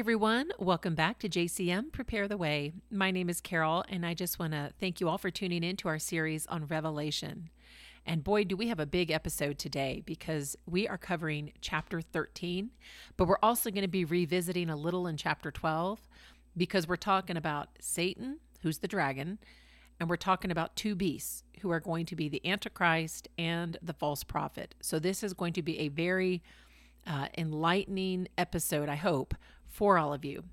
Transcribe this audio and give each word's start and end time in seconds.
everyone. 0.00 0.50
Welcome 0.58 0.94
back 0.94 1.18
to 1.18 1.28
JCM 1.28 1.92
Prepare 1.92 2.26
the 2.26 2.38
Way. 2.38 2.72
My 2.90 3.10
name 3.10 3.28
is 3.28 3.42
Carol, 3.42 3.84
and 3.86 4.06
I 4.06 4.14
just 4.14 4.38
want 4.38 4.54
to 4.54 4.72
thank 4.80 4.98
you 4.98 5.10
all 5.10 5.18
for 5.18 5.30
tuning 5.30 5.62
in 5.62 5.76
to 5.76 5.88
our 5.88 5.98
series 5.98 6.46
on 6.46 6.64
Revelation. 6.64 7.50
And 8.06 8.24
boy, 8.24 8.44
do 8.44 8.56
we 8.56 8.68
have 8.68 8.80
a 8.80 8.86
big 8.86 9.10
episode 9.10 9.58
today 9.58 10.02
because 10.06 10.56
we 10.64 10.88
are 10.88 10.96
covering 10.96 11.52
chapter 11.60 12.00
13, 12.00 12.70
but 13.18 13.28
we're 13.28 13.36
also 13.42 13.70
going 13.70 13.82
to 13.82 13.88
be 13.88 14.06
revisiting 14.06 14.70
a 14.70 14.74
little 14.74 15.06
in 15.06 15.18
chapter 15.18 15.50
12 15.50 16.08
because 16.56 16.88
we're 16.88 16.96
talking 16.96 17.36
about 17.36 17.68
Satan, 17.78 18.38
who's 18.62 18.78
the 18.78 18.88
dragon, 18.88 19.38
and 20.00 20.08
we're 20.08 20.16
talking 20.16 20.50
about 20.50 20.76
two 20.76 20.94
beasts 20.94 21.44
who 21.60 21.70
are 21.70 21.78
going 21.78 22.06
to 22.06 22.16
be 22.16 22.30
the 22.30 22.40
Antichrist 22.48 23.28
and 23.36 23.76
the 23.82 23.92
false 23.92 24.24
prophet. 24.24 24.74
So, 24.80 24.98
this 24.98 25.22
is 25.22 25.34
going 25.34 25.52
to 25.52 25.62
be 25.62 25.78
a 25.78 25.88
very 25.88 26.42
uh, 27.06 27.28
enlightening 27.36 28.28
episode, 28.38 28.88
I 28.88 28.96
hope, 28.96 29.34
for 29.70 29.96
all 29.98 30.12
of 30.12 30.24
you. 30.24 30.44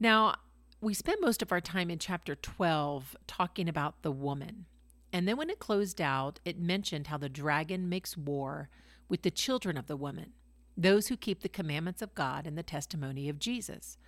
Now, 0.00 0.34
we 0.80 0.94
spent 0.94 1.20
most 1.20 1.42
of 1.42 1.52
our 1.52 1.60
time 1.60 1.90
in 1.90 1.98
chapter 2.00 2.34
12 2.34 3.16
talking 3.28 3.68
about 3.68 4.02
the 4.02 4.10
woman. 4.10 4.66
And 5.12 5.28
then 5.28 5.36
when 5.36 5.50
it 5.50 5.60
closed 5.60 6.00
out, 6.00 6.40
it 6.44 6.58
mentioned 6.58 7.06
how 7.06 7.18
the 7.18 7.28
dragon 7.28 7.88
makes 7.88 8.16
war 8.16 8.68
with 9.08 9.22
the 9.22 9.30
children 9.30 9.76
of 9.76 9.86
the 9.86 9.96
woman, 9.96 10.32
those 10.76 11.08
who 11.08 11.16
keep 11.16 11.42
the 11.42 11.48
commandments 11.48 12.02
of 12.02 12.14
God 12.14 12.46
and 12.46 12.56
the 12.56 12.62
testimony 12.62 13.28
of 13.28 13.38
Jesus. 13.38 13.98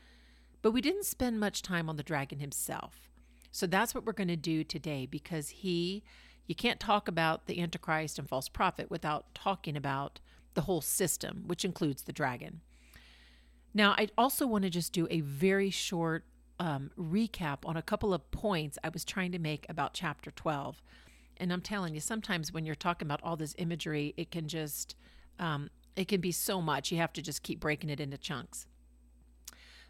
But 0.63 0.73
we 0.73 0.81
didn't 0.81 1.05
spend 1.05 1.39
much 1.39 1.63
time 1.63 1.91
on 1.91 1.97
the 1.97 2.03
dragon 2.03 2.41
himself. 2.41 3.11
So 3.53 3.67
that's 3.67 3.95
what 3.95 4.05
we're 4.05 4.13
going 4.15 4.29
to 4.29 4.37
do 4.37 4.65
today 4.65 5.07
because 5.07 5.51
he, 5.51 6.03
you 6.47 6.55
can't 6.55 6.81
talk 6.81 7.07
about 7.07 7.47
the 7.47 7.61
Antichrist 7.61 8.19
and 8.19 8.29
false 8.29 8.49
prophet 8.49 8.91
without 8.91 9.33
talking 9.35 9.77
about 9.77 10.19
the 10.55 10.63
whole 10.63 10.81
system, 10.81 11.45
which 11.47 11.65
includes 11.65 12.03
the 12.03 12.13
dragon. 12.13 12.63
Now, 13.75 13.95
I 13.99 14.09
also 14.17 14.47
want 14.47 14.63
to 14.63 14.71
just 14.71 14.93
do 14.93 15.09
a 15.11 15.21
very 15.21 15.71
short 15.71 16.25
um, 16.61 16.93
recap 16.97 17.59
on 17.65 17.77
a 17.77 17.83
couple 17.83 18.15
of 18.15 18.31
points 18.31 18.79
I 18.85 18.89
was 18.89 19.05
trying 19.05 19.33
to 19.33 19.41
make 19.41 19.67
about 19.69 19.93
chapter 19.95 20.31
12. 20.31 20.81
And 21.37 21.53
I'm 21.53 21.61
telling 21.61 21.95
you, 21.95 22.01
sometimes 22.01 22.53
when 22.53 22.65
you're 22.65 22.77
talking 22.77 23.07
about 23.07 23.21
all 23.25 23.37
this 23.37 23.57
imagery, 23.59 24.15
it 24.17 24.31
can 24.31 24.47
just, 24.47 24.95
um, 25.41 25.69
it 25.97 26.07
can 26.07 26.21
be 26.21 26.31
so 26.31 26.63
much. 26.63 26.93
You 26.93 26.99
have 26.99 27.13
to 27.15 27.23
just 27.23 27.43
keep 27.43 27.59
breaking 27.59 27.91
it 27.91 27.99
into 27.99 28.17
chunks. 28.17 28.67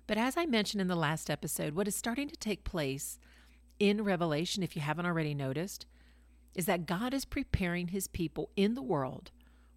But 0.06 0.16
as 0.16 0.38
I 0.38 0.46
mentioned 0.46 0.80
in 0.80 0.88
the 0.88 0.96
last 0.96 1.28
episode, 1.28 1.74
what 1.74 1.88
is 1.88 1.94
starting 1.94 2.28
to 2.28 2.36
take 2.36 2.64
place 2.64 3.18
in 3.78 4.02
Revelation, 4.02 4.62
if 4.62 4.76
you 4.76 4.80
haven't 4.80 5.06
already 5.06 5.34
noticed, 5.34 5.84
is 6.54 6.66
that 6.66 6.86
God 6.86 7.12
is 7.12 7.24
preparing 7.24 7.88
his 7.88 8.06
people 8.06 8.50
in 8.56 8.74
the 8.74 8.82
world 8.82 9.30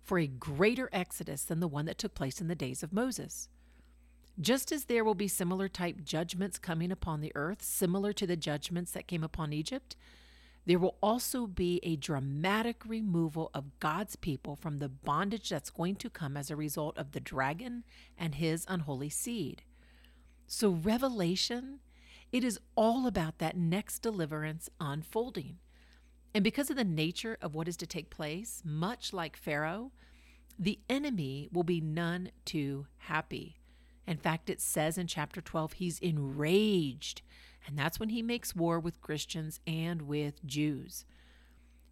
for 0.04 0.20
a 0.20 0.28
greater 0.28 0.90
exodus 0.94 1.44
than 1.44 1.60
the 1.60 1.68
one 1.68 1.86
that 1.86 1.98
took 1.98 2.14
place 2.14 2.40
in 2.40 2.48
the 2.48 2.56
days 2.56 2.84
of 2.84 2.94
Moses. 2.94 3.50
Just 4.40 4.72
as 4.72 4.86
there 4.86 5.04
will 5.04 5.16
be 5.16 5.28
similar 5.28 5.68
type 5.68 6.04
judgments 6.04 6.60
coming 6.60 6.92
upon 6.92 7.22
the 7.22 7.32
earth, 7.34 7.64
similar 7.64 8.14
to 8.14 8.28
the 8.28 8.36
judgments 8.36 8.92
that 8.92 9.08
came 9.08 9.24
upon 9.24 9.52
Egypt, 9.52 9.96
there 10.68 10.78
will 10.78 10.98
also 11.02 11.48
be 11.48 11.80
a 11.82 11.96
dramatic 11.96 12.84
removal 12.86 13.50
of 13.54 13.80
God's 13.80 14.16
people 14.16 14.56
from 14.56 14.78
the 14.78 14.90
bondage 14.90 15.50
that's 15.50 15.70
going 15.70 15.96
to 15.96 16.10
come 16.10 16.38
as 16.38 16.52
a 16.52 16.56
result 16.56 16.98
of 16.98 17.14
the 17.14 17.20
dragon 17.20 17.84
and 18.18 18.36
his 18.36 18.66
unholy 18.68 19.10
seed. 19.10 19.64
So, 20.46 20.70
Revelation, 20.70 21.80
it 22.32 22.44
is 22.44 22.60
all 22.76 23.08
about 23.08 23.40
that 23.40 23.58
next 23.58 24.00
deliverance 24.00 24.70
unfolding. 24.80 25.58
And 26.36 26.44
because 26.44 26.70
of 26.70 26.76
the 26.76 26.84
nature 26.84 27.38
of 27.42 27.56
what 27.56 27.68
is 27.68 27.78
to 27.78 27.88
take 27.88 28.10
place, 28.10 28.62
much 28.66 29.14
like 29.14 29.38
Pharaoh, 29.38 29.94
the 30.60 30.80
enemy 30.90 31.50
will 31.52 31.64
be 31.64 31.82
none 31.82 32.30
too 32.46 32.88
happy. 32.98 33.58
In 34.08 34.18
fact, 34.18 34.50
it 34.50 34.62
says 34.62 34.98
in 34.98 35.06
chapter 35.06 35.42
12, 35.42 35.74
he's 35.74 36.00
enraged. 36.00 37.22
And 37.68 37.78
that's 37.78 38.00
when 38.00 38.10
he 38.10 38.22
makes 38.22 38.56
war 38.56 38.80
with 38.80 39.02
Christians 39.02 39.60
and 39.68 40.04
with 40.04 40.46
Jews. 40.46 41.04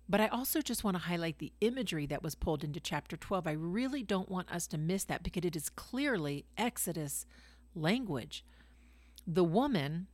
But 0.08 0.22
I 0.22 0.28
also 0.28 0.62
just 0.62 0.84
want 0.84 0.96
to 0.96 1.04
highlight 1.04 1.40
the 1.40 1.52
imagery 1.60 2.06
that 2.06 2.24
was 2.24 2.36
pulled 2.36 2.64
into 2.64 2.80
chapter 2.80 3.18
12. 3.18 3.48
I 3.48 3.52
really 3.52 4.04
don't 4.04 4.30
want 4.30 4.52
us 4.52 4.68
to 4.68 4.78
miss 4.78 5.04
that 5.06 5.24
because 5.24 5.44
it 5.44 5.56
is 5.56 5.70
clearly 5.70 6.46
Exodus 6.58 7.26
language. 7.74 8.46
The 9.28 9.44
woman 9.44 10.08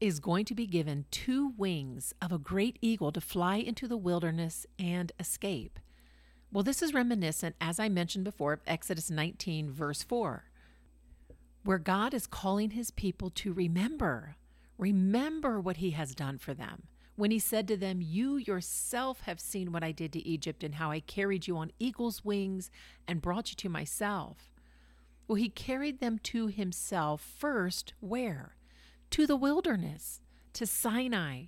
is 0.00 0.20
going 0.20 0.44
to 0.46 0.54
be 0.54 0.66
given 0.66 1.06
two 1.10 1.54
wings 1.56 2.12
of 2.20 2.32
a 2.32 2.38
great 2.38 2.78
eagle 2.82 3.12
to 3.12 3.20
fly 3.20 3.56
into 3.56 3.88
the 3.88 3.96
wilderness 3.96 4.66
and 4.78 5.12
escape. 5.18 5.78
Well, 6.52 6.64
this 6.64 6.82
is 6.82 6.92
reminiscent, 6.92 7.56
as 7.60 7.80
I 7.80 7.88
mentioned 7.88 8.24
before, 8.24 8.52
of 8.52 8.60
Exodus 8.66 9.10
19, 9.10 9.70
verse 9.70 10.02
4 10.02 10.44
where 11.64 11.78
God 11.78 12.14
is 12.14 12.26
calling 12.26 12.70
his 12.70 12.90
people 12.90 13.30
to 13.30 13.52
remember. 13.52 14.36
Remember 14.78 15.60
what 15.60 15.78
he 15.78 15.90
has 15.92 16.14
done 16.14 16.38
for 16.38 16.54
them. 16.54 16.84
When 17.16 17.30
he 17.30 17.38
said 17.38 17.66
to 17.68 17.76
them, 17.76 18.00
You 18.02 18.36
yourself 18.36 19.20
have 19.22 19.40
seen 19.40 19.72
what 19.72 19.84
I 19.84 19.92
did 19.92 20.12
to 20.12 20.26
Egypt 20.26 20.62
and 20.62 20.74
how 20.74 20.90
I 20.90 21.00
carried 21.00 21.46
you 21.46 21.56
on 21.56 21.72
eagle's 21.78 22.24
wings 22.24 22.70
and 23.08 23.22
brought 23.22 23.50
you 23.50 23.56
to 23.56 23.68
myself. 23.68 24.50
Well, 25.26 25.36
he 25.36 25.48
carried 25.48 26.00
them 26.00 26.18
to 26.24 26.48
himself 26.48 27.22
first, 27.38 27.94
where? 28.00 28.56
To 29.10 29.26
the 29.26 29.36
wilderness, 29.36 30.20
to 30.54 30.66
Sinai, 30.66 31.44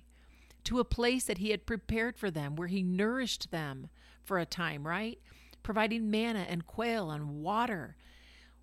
to 0.63 0.79
a 0.79 0.85
place 0.85 1.25
that 1.25 1.37
he 1.37 1.51
had 1.51 1.65
prepared 1.65 2.17
for 2.17 2.31
them, 2.31 2.55
where 2.55 2.69
he 2.69 2.81
nourished 2.81 3.51
them 3.51 3.89
for 4.23 4.39
a 4.39 4.45
time, 4.45 4.87
right? 4.87 5.19
Providing 5.63 6.09
manna 6.09 6.45
and 6.49 6.65
quail 6.65 7.11
and 7.11 7.43
water 7.43 7.97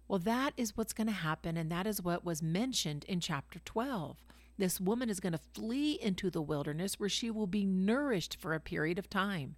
well, 0.09 0.19
that 0.21 0.53
is 0.57 0.77
what's 0.77 0.93
going 0.93 1.07
to 1.07 1.13
happen, 1.13 1.57
and 1.57 1.71
that 1.71 1.87
is 1.87 2.03
what 2.03 2.25
was 2.25 2.43
mentioned 2.43 3.05
in 3.09 3.21
chapter 3.21 3.59
12. 3.65 4.17
This 4.57 4.81
woman 4.81 5.11
is 5.11 5.21
going 5.21 5.33
to 5.33 5.41
flee 5.55 5.99
into 6.01 6.31
the 6.31 6.43
wilderness 6.43 7.01
where 7.01 7.09
she 7.09 7.31
will 7.31 7.47
be 7.47 7.65
nourished 7.65 8.37
for 8.41 8.55
a 8.55 8.61
period 8.61 8.99
of 8.99 9.11
time. 9.11 9.57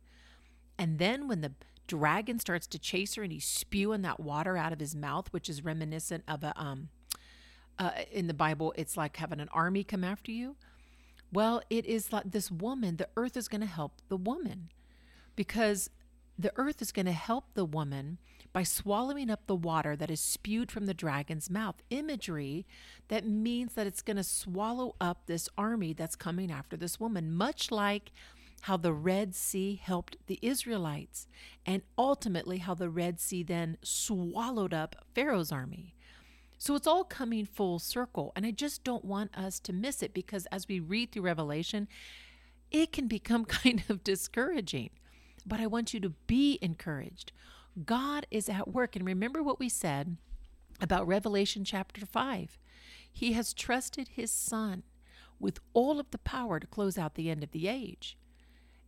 And 0.79 0.99
then 0.99 1.29
when 1.29 1.41
the 1.41 1.53
dragon 1.87 2.39
starts 2.39 2.67
to 2.69 2.79
chase 2.79 3.15
her 3.15 3.23
and 3.23 3.33
he's 3.33 3.45
spewing 3.45 4.03
that 4.03 4.21
water 4.21 4.57
out 4.57 4.73
of 4.73 4.81
his 4.81 4.95
mouth, 4.95 5.29
which 5.33 5.49
is 5.49 5.65
reminiscent 5.65 6.25
of 6.27 6.43
a 6.43 6.53
um 6.61 6.89
uh, 7.79 7.91
in 8.11 8.27
the 8.27 8.35
Bible, 8.35 8.73
it's 8.79 8.97
like 8.97 9.19
having 9.19 9.39
an 9.39 9.51
army 9.53 9.85
come 9.85 10.03
after 10.03 10.33
you. 10.33 10.57
Well, 11.31 11.61
it 11.69 11.85
is 11.85 12.11
like 12.11 12.31
this 12.31 12.51
woman, 12.51 12.97
the 12.97 13.09
earth 13.19 13.37
is 13.37 13.49
going 13.49 13.61
to 13.61 13.67
help 13.67 14.01
the 14.09 14.17
woman 14.17 14.71
because 15.35 15.91
the 16.39 16.53
earth 16.57 16.81
is 16.81 16.93
going 16.93 17.07
to 17.07 17.13
help 17.13 17.53
the 17.53 17.67
woman 17.67 18.17
by 18.53 18.63
swallowing 18.63 19.31
up 19.31 19.47
the 19.47 19.55
water 19.55 19.97
that 19.97 20.11
is 20.11 20.21
spewed 20.21 20.71
from 20.71 20.87
the 20.87 20.95
dragon's 20.95 21.51
mouth. 21.51 21.77
Imagery 21.91 22.67
that 23.09 23.27
means 23.27 23.75
that 23.75 23.87
it's 23.87 24.03
going 24.03 24.17
to 24.17 24.25
swallow 24.25 24.95
up 25.01 25.27
this 25.27 25.49
army 25.57 25.93
that's 25.93 26.17
coming 26.17 26.51
after 26.51 26.77
this 26.77 26.99
woman, 27.01 27.33
much 27.33 27.71
like 27.71 28.13
how 28.63 28.77
the 28.77 28.93
Red 28.93 29.35
Sea 29.35 29.81
helped 29.83 30.17
the 30.27 30.39
Israelites, 30.43 31.27
and 31.65 31.83
ultimately 31.97 32.59
how 32.59 32.75
the 32.75 32.91
Red 32.91 33.21
Sea 33.21 33.43
then 33.43 33.77
swallowed 33.83 34.75
up 34.75 34.97
Pharaoh's 35.15 35.53
army. 35.53 35.95
So 36.59 36.75
it's 36.75 36.87
all 36.87 37.05
coming 37.05 37.45
full 37.45 37.79
circle. 37.79 38.33
And 38.35 38.47
I 38.47 38.51
just 38.51 38.83
don't 38.83 39.05
want 39.05 39.37
us 39.37 39.61
to 39.61 39.73
miss 39.73 40.03
it 40.03 40.15
because 40.15 40.47
as 40.47 40.67
we 40.67 40.81
read 40.81 41.13
through 41.13 41.23
Revelation, 41.23 41.87
it 42.71 42.93
can 42.93 43.07
become 43.09 43.45
kind 43.47 43.85
of 43.89 44.03
discouraging 44.03 44.91
but 45.47 45.61
I 45.61 45.67
want 45.67 45.95
you 45.95 46.01
to 46.01 46.11
be 46.11 46.59
encouraged. 46.61 47.33
God 47.85 48.27
is 48.31 48.49
at 48.49 48.69
work. 48.69 48.97
And 48.97 49.05
remember 49.05 49.43
what 49.43 49.59
we 49.59 49.69
said 49.69 50.17
about 50.81 51.07
Revelation 51.07 51.65
chapter 51.65 52.07
5. 52.07 52.59
He 53.11 53.33
has 53.33 53.53
trusted 53.53 54.09
his 54.09 54.31
Son 54.31 54.83
with 55.39 55.59
all 55.73 56.01
of 56.01 56.11
the 56.11 56.19
power 56.19 56.59
to 56.59 56.67
close 56.67 56.97
out 56.97 57.15
the 57.15 57.31
end 57.31 57.43
of 57.43 57.53
the 57.53 57.69
age. 57.69 58.17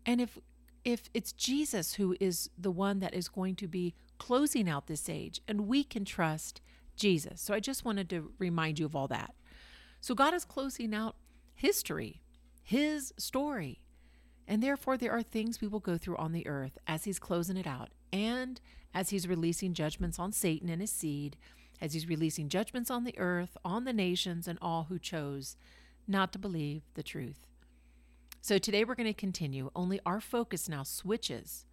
And 0.07 0.21
if 0.21 0.39
if 0.85 1.11
it's 1.13 1.33
Jesus 1.33 1.95
who 1.95 2.17
is 2.21 2.49
the 2.57 2.71
one 2.71 3.01
that 3.01 3.13
is 3.13 3.29
going 3.29 3.57
to 3.57 3.69
be 3.69 3.95
closing 4.17 4.69
out 4.69 4.87
this 4.87 5.09
age, 5.09 5.41
and 5.47 5.67
we 5.67 5.85
can 5.85 6.05
trust 6.05 6.63
Jesus. 6.97 7.41
So 7.41 7.53
I 7.53 7.61
just 7.61 7.85
wanted 7.85 8.09
to 8.11 8.33
remind 8.39 8.79
you 8.79 8.87
of 8.87 8.97
all 8.97 9.09
that. 9.09 9.35
So 10.01 10.15
God 10.15 10.33
is 10.33 10.45
closing 10.45 10.95
out 10.95 11.17
history, 11.55 12.23
his 12.63 13.13
story. 13.19 13.81
And 14.47 14.63
therefore, 14.63 14.97
there 14.97 15.13
are 15.13 15.23
things 15.23 15.61
we 15.61 15.69
will 15.69 15.81
go 15.81 15.99
through 15.99 16.17
on 16.17 16.33
the 16.33 16.47
earth 16.47 16.79
as 16.87 17.05
He's 17.05 17.19
closing 17.19 17.59
it 17.59 17.67
out, 17.67 17.91
and 18.11 18.59
as 18.95 19.11
He's 19.11 19.29
releasing 19.29 19.75
judgments 19.75 20.19
on 20.19 20.33
Satan 20.33 20.69
and 20.69 20.81
his 20.81 20.91
seed, 20.91 21.37
as 21.81 21.93
He's 21.93 22.09
releasing 22.09 22.49
judgments 22.49 22.91
on 22.91 23.05
the 23.05 23.19
earth, 23.19 23.57
on 23.65 23.85
the 23.85 23.93
nations, 23.93 24.49
and 24.49 24.59
all 24.61 24.87
who 24.89 24.99
chose 24.99 25.57
not 26.07 26.33
to 26.33 26.39
believe 26.39 26.83
the 26.95 27.03
truth. 27.03 27.47
So 28.41 28.59
today 28.59 28.85
we're 28.85 28.95
going 28.95 29.07
to 29.07 29.15
continue, 29.15 29.71
only 29.77 30.01
our 30.07 30.21
focus 30.21 30.69
now 30.69 30.83
switches 30.83 31.67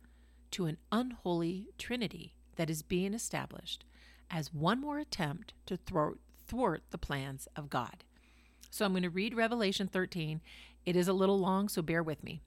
to 0.52 0.66
an 0.66 0.78
unholy 0.92 1.68
trinity 1.78 2.34
that 2.56 2.70
is 2.70 2.82
being 2.82 3.14
established 3.14 3.86
as 4.30 4.54
one 4.54 4.82
more 4.82 5.00
attempt 5.00 5.54
to 5.68 5.78
thwart, 5.78 6.20
thwart 6.48 6.84
the 6.90 6.98
plans 6.98 7.48
of 7.56 7.70
God. 7.70 8.04
So 8.70 8.86
I'm 8.86 8.92
going 8.94 9.04
to 9.04 9.10
read 9.10 9.36
Revelation 9.36 9.88
13. 9.88 10.42
It 10.86 10.96
is 10.96 11.08
a 11.08 11.14
little 11.14 11.40
long, 11.40 11.70
so 11.70 11.82
bear 11.82 12.04
with 12.04 12.24
me. 12.24 12.42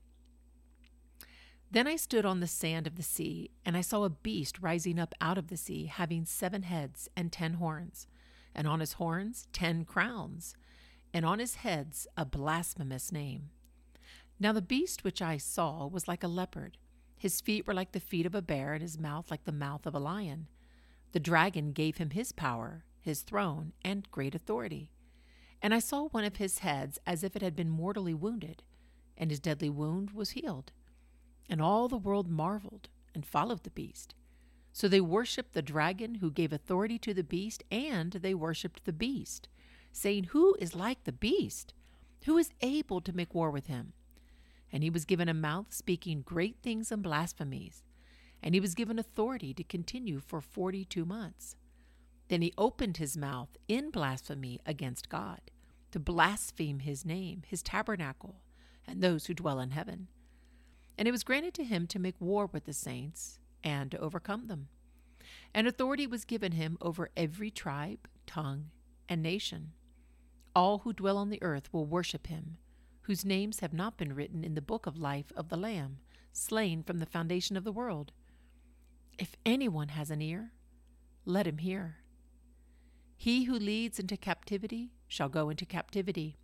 Then 1.70 1.86
I 1.86 1.96
stood 1.96 2.24
on 2.24 2.40
the 2.40 2.46
sand 2.46 2.86
of 2.86 2.96
the 2.96 3.02
sea, 3.02 3.50
and 3.64 3.76
I 3.76 3.82
saw 3.82 4.04
a 4.04 4.10
beast 4.10 4.58
rising 4.60 4.98
up 4.98 5.14
out 5.20 5.36
of 5.36 5.48
the 5.48 5.56
sea, 5.56 5.84
having 5.84 6.24
seven 6.24 6.62
heads 6.62 7.10
and 7.14 7.30
ten 7.30 7.54
horns, 7.54 8.06
and 8.54 8.66
on 8.66 8.80
his 8.80 8.94
horns 8.94 9.48
ten 9.52 9.84
crowns, 9.84 10.56
and 11.12 11.26
on 11.26 11.38
his 11.38 11.56
heads 11.56 12.06
a 12.16 12.24
blasphemous 12.24 13.12
name. 13.12 13.50
Now 14.40 14.52
the 14.52 14.62
beast 14.62 15.04
which 15.04 15.20
I 15.20 15.36
saw 15.36 15.86
was 15.86 16.08
like 16.08 16.22
a 16.22 16.28
leopard. 16.28 16.78
His 17.18 17.40
feet 17.40 17.66
were 17.66 17.74
like 17.74 17.92
the 17.92 18.00
feet 18.00 18.24
of 18.24 18.34
a 18.34 18.40
bear, 18.40 18.72
and 18.72 18.80
his 18.80 18.98
mouth 18.98 19.30
like 19.30 19.44
the 19.44 19.52
mouth 19.52 19.84
of 19.84 19.94
a 19.94 19.98
lion. 19.98 20.48
The 21.12 21.20
dragon 21.20 21.72
gave 21.72 21.98
him 21.98 22.10
his 22.10 22.32
power, 22.32 22.84
his 23.00 23.22
throne, 23.22 23.72
and 23.84 24.10
great 24.10 24.34
authority. 24.34 24.90
And 25.60 25.74
I 25.74 25.80
saw 25.80 26.04
one 26.08 26.24
of 26.24 26.36
his 26.36 26.60
heads 26.60 26.98
as 27.06 27.22
if 27.22 27.36
it 27.36 27.42
had 27.42 27.56
been 27.56 27.68
mortally 27.68 28.14
wounded, 28.14 28.62
and 29.18 29.30
his 29.30 29.40
deadly 29.40 29.68
wound 29.68 30.12
was 30.12 30.30
healed. 30.30 30.72
And 31.48 31.62
all 31.62 31.88
the 31.88 31.96
world 31.96 32.28
marveled 32.28 32.88
and 33.14 33.24
followed 33.24 33.64
the 33.64 33.70
beast. 33.70 34.14
So 34.72 34.86
they 34.86 35.00
worshipped 35.00 35.54
the 35.54 35.62
dragon 35.62 36.16
who 36.16 36.30
gave 36.30 36.52
authority 36.52 36.98
to 37.00 37.14
the 37.14 37.24
beast, 37.24 37.64
and 37.70 38.12
they 38.12 38.34
worshipped 38.34 38.84
the 38.84 38.92
beast, 38.92 39.48
saying, 39.92 40.24
Who 40.24 40.54
is 40.60 40.74
like 40.74 41.04
the 41.04 41.12
beast? 41.12 41.74
Who 42.26 42.36
is 42.36 42.50
able 42.60 43.00
to 43.00 43.12
make 43.12 43.34
war 43.34 43.50
with 43.50 43.66
him? 43.66 43.92
And 44.70 44.82
he 44.82 44.90
was 44.90 45.04
given 45.04 45.28
a 45.28 45.34
mouth 45.34 45.72
speaking 45.72 46.22
great 46.22 46.58
things 46.62 46.92
and 46.92 47.02
blasphemies, 47.02 47.82
and 48.42 48.54
he 48.54 48.60
was 48.60 48.74
given 48.74 48.98
authority 48.98 49.54
to 49.54 49.64
continue 49.64 50.20
for 50.20 50.40
forty 50.40 50.84
two 50.84 51.04
months. 51.04 51.56
Then 52.28 52.42
he 52.42 52.52
opened 52.58 52.98
his 52.98 53.16
mouth 53.16 53.56
in 53.66 53.90
blasphemy 53.90 54.60
against 54.66 55.08
God, 55.08 55.40
to 55.90 55.98
blaspheme 55.98 56.80
his 56.80 57.04
name, 57.04 57.42
his 57.46 57.62
tabernacle, 57.62 58.42
and 58.86 59.00
those 59.00 59.26
who 59.26 59.34
dwell 59.34 59.58
in 59.58 59.70
heaven. 59.70 60.08
And 60.98 61.06
it 61.06 61.12
was 61.12 61.22
granted 61.22 61.54
to 61.54 61.64
him 61.64 61.86
to 61.86 61.98
make 62.00 62.20
war 62.20 62.50
with 62.52 62.64
the 62.64 62.72
saints 62.72 63.38
and 63.62 63.90
to 63.92 63.98
overcome 63.98 64.48
them. 64.48 64.68
And 65.54 65.68
authority 65.68 66.06
was 66.06 66.24
given 66.24 66.52
him 66.52 66.76
over 66.80 67.10
every 67.16 67.52
tribe, 67.52 68.08
tongue, 68.26 68.70
and 69.08 69.22
nation. 69.22 69.72
All 70.56 70.78
who 70.78 70.92
dwell 70.92 71.16
on 71.16 71.30
the 71.30 71.42
earth 71.42 71.72
will 71.72 71.86
worship 71.86 72.26
him, 72.26 72.58
whose 73.02 73.24
names 73.24 73.60
have 73.60 73.72
not 73.72 73.96
been 73.96 74.12
written 74.12 74.42
in 74.42 74.54
the 74.54 74.60
book 74.60 74.86
of 74.86 74.98
life 74.98 75.32
of 75.36 75.48
the 75.48 75.56
Lamb, 75.56 75.98
slain 76.32 76.82
from 76.82 76.98
the 76.98 77.06
foundation 77.06 77.56
of 77.56 77.62
the 77.62 77.72
world. 77.72 78.10
If 79.18 79.36
anyone 79.46 79.88
has 79.88 80.10
an 80.10 80.20
ear, 80.20 80.52
let 81.24 81.46
him 81.46 81.58
hear. 81.58 81.98
He 83.16 83.44
who 83.44 83.54
leads 83.54 83.98
into 83.98 84.16
captivity 84.16 84.92
shall 85.06 85.28
go 85.28 85.48
into 85.48 85.64
captivity. 85.64 86.38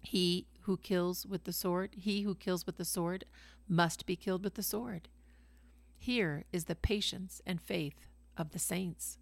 He 0.00 0.46
who 0.62 0.76
kills 0.76 1.26
with 1.26 1.44
the 1.44 1.52
sword, 1.52 1.94
he 1.96 2.22
who 2.22 2.34
kills 2.34 2.66
with 2.66 2.76
the 2.76 2.84
sword, 2.84 3.24
must 3.68 4.06
be 4.06 4.16
killed 4.16 4.44
with 4.44 4.54
the 4.54 4.62
sword. 4.62 5.08
Here 5.96 6.44
is 6.52 6.64
the 6.64 6.74
patience 6.74 7.40
and 7.46 7.60
faith 7.60 8.06
of 8.36 8.50
the 8.50 8.58
saints. 8.58 9.18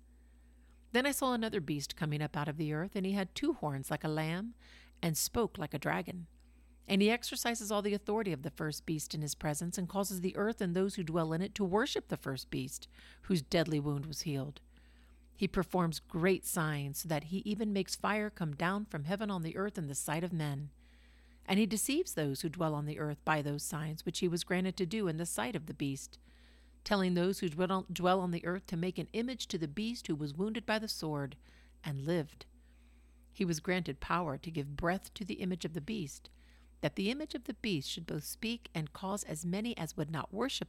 Then 0.92 1.06
I 1.06 1.10
saw 1.10 1.34
another 1.34 1.60
beast 1.60 1.96
coming 1.96 2.22
up 2.22 2.36
out 2.36 2.48
of 2.48 2.56
the 2.56 2.72
earth, 2.72 2.92
and 2.94 3.04
he 3.04 3.12
had 3.12 3.34
two 3.34 3.54
horns 3.54 3.90
like 3.90 4.04
a 4.04 4.08
lamb, 4.08 4.54
and 5.02 5.16
spoke 5.16 5.58
like 5.58 5.74
a 5.74 5.78
dragon. 5.78 6.26
And 6.86 7.02
he 7.02 7.10
exercises 7.10 7.70
all 7.70 7.82
the 7.82 7.92
authority 7.92 8.32
of 8.32 8.42
the 8.42 8.50
first 8.50 8.86
beast 8.86 9.14
in 9.14 9.20
his 9.20 9.34
presence, 9.34 9.76
and 9.76 9.88
causes 9.88 10.22
the 10.22 10.36
earth 10.36 10.60
and 10.60 10.74
those 10.74 10.94
who 10.94 11.02
dwell 11.02 11.32
in 11.32 11.42
it 11.42 11.54
to 11.56 11.64
worship 11.64 12.08
the 12.08 12.16
first 12.16 12.50
beast, 12.50 12.88
whose 13.22 13.42
deadly 13.42 13.78
wound 13.78 14.06
was 14.06 14.22
healed. 14.22 14.60
He 15.36 15.46
performs 15.46 16.00
great 16.00 16.46
signs, 16.46 17.00
so 17.00 17.08
that 17.08 17.24
he 17.24 17.38
even 17.38 17.72
makes 17.72 17.94
fire 17.94 18.30
come 18.30 18.54
down 18.54 18.86
from 18.86 19.04
heaven 19.04 19.30
on 19.30 19.42
the 19.42 19.56
earth 19.56 19.76
in 19.76 19.86
the 19.86 19.94
sight 19.94 20.24
of 20.24 20.32
men. 20.32 20.70
And 21.48 21.58
he 21.58 21.66
deceives 21.66 22.14
those 22.14 22.42
who 22.42 22.48
dwell 22.48 22.74
on 22.74 22.86
the 22.86 23.00
earth 23.00 23.18
by 23.24 23.42
those 23.42 23.64
signs 23.64 24.06
which 24.06 24.20
he 24.20 24.28
was 24.28 24.44
granted 24.44 24.76
to 24.76 24.86
do 24.86 25.08
in 25.08 25.16
the 25.16 25.26
sight 25.26 25.56
of 25.56 25.66
the 25.66 25.74
beast 25.74 26.18
telling 26.88 27.12
those 27.12 27.40
who 27.40 27.50
dwell 27.50 28.20
on 28.20 28.30
the 28.30 28.46
earth 28.46 28.66
to 28.66 28.74
make 28.74 28.96
an 28.96 29.08
image 29.12 29.46
to 29.46 29.58
the 29.58 29.68
beast 29.68 30.06
who 30.06 30.14
was 30.14 30.32
wounded 30.32 30.64
by 30.64 30.78
the 30.78 30.88
sword 30.88 31.36
and 31.84 32.06
lived. 32.06 32.46
He 33.30 33.44
was 33.44 33.60
granted 33.60 34.00
power 34.00 34.38
to 34.38 34.50
give 34.50 34.74
breath 34.74 35.12
to 35.12 35.22
the 35.22 35.34
image 35.34 35.66
of 35.66 35.74
the 35.74 35.82
beast, 35.82 36.30
that 36.80 36.96
the 36.96 37.10
image 37.10 37.34
of 37.34 37.44
the 37.44 37.52
beast 37.52 37.90
should 37.90 38.06
both 38.06 38.24
speak 38.24 38.70
and 38.74 38.94
cause 38.94 39.22
as 39.24 39.44
many 39.44 39.76
as 39.76 39.98
would 39.98 40.10
not 40.10 40.32
worship 40.32 40.68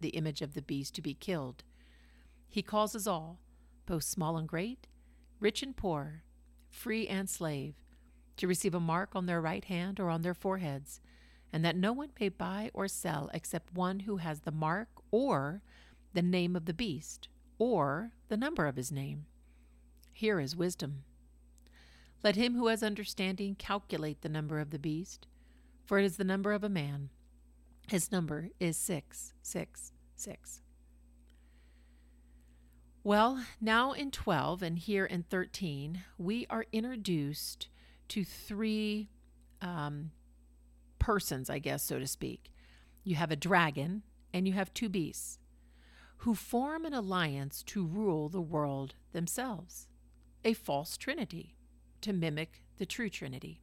the 0.00 0.10
image 0.10 0.42
of 0.42 0.52
the 0.52 0.60
beast 0.60 0.94
to 0.96 1.00
be 1.00 1.14
killed. 1.14 1.64
He 2.46 2.60
causes 2.60 3.06
all, 3.06 3.38
both 3.86 4.04
small 4.04 4.36
and 4.36 4.46
great, 4.46 4.86
rich 5.40 5.62
and 5.62 5.74
poor, 5.74 6.22
free 6.68 7.08
and 7.08 7.30
slave, 7.30 7.76
to 8.36 8.46
receive 8.46 8.74
a 8.74 8.80
mark 8.80 9.10
on 9.14 9.26
their 9.26 9.40
right 9.40 9.64
hand 9.64 9.98
or 9.98 10.10
on 10.10 10.22
their 10.22 10.34
foreheads 10.34 11.00
and 11.52 11.64
that 11.64 11.76
no 11.76 11.92
one 11.92 12.10
may 12.20 12.28
buy 12.28 12.70
or 12.74 12.88
sell 12.88 13.30
except 13.32 13.72
one 13.72 14.00
who 14.00 14.18
has 14.18 14.40
the 14.40 14.52
mark 14.52 14.88
or 15.10 15.62
the 16.12 16.22
name 16.22 16.56
of 16.56 16.66
the 16.66 16.74
beast 16.74 17.28
or 17.58 18.12
the 18.28 18.36
number 18.36 18.66
of 18.66 18.76
his 18.76 18.92
name. 18.92 19.26
Here 20.12 20.40
is 20.40 20.56
wisdom. 20.56 21.04
Let 22.22 22.36
him 22.36 22.54
who 22.54 22.66
has 22.66 22.82
understanding 22.82 23.54
calculate 23.54 24.22
the 24.22 24.28
number 24.28 24.58
of 24.58 24.70
the 24.70 24.78
beast, 24.78 25.26
for 25.84 25.98
it 25.98 26.04
is 26.04 26.16
the 26.16 26.24
number 26.24 26.52
of 26.52 26.64
a 26.64 26.68
man. 26.68 27.10
His 27.88 28.10
number 28.10 28.48
is 28.58 28.76
666. 28.76 30.62
Well, 33.04 33.44
now 33.60 33.92
in 33.92 34.10
12 34.10 34.62
and 34.62 34.78
here 34.78 35.06
in 35.06 35.22
13, 35.22 36.02
we 36.18 36.46
are 36.50 36.66
introduced 36.72 37.68
to 38.08 38.24
three 38.24 39.08
um, 39.60 40.10
persons, 40.98 41.50
I 41.50 41.58
guess, 41.58 41.82
so 41.82 41.98
to 41.98 42.06
speak. 42.06 42.52
You 43.04 43.16
have 43.16 43.30
a 43.30 43.36
dragon 43.36 44.02
and 44.32 44.46
you 44.46 44.54
have 44.54 44.74
two 44.74 44.88
beasts 44.88 45.38
who 46.18 46.34
form 46.34 46.84
an 46.84 46.94
alliance 46.94 47.62
to 47.62 47.86
rule 47.86 48.28
the 48.28 48.40
world 48.40 48.94
themselves, 49.12 49.88
a 50.44 50.54
false 50.54 50.96
trinity 50.96 51.54
to 52.00 52.12
mimic 52.12 52.62
the 52.78 52.86
true 52.86 53.08
trinity, 53.08 53.60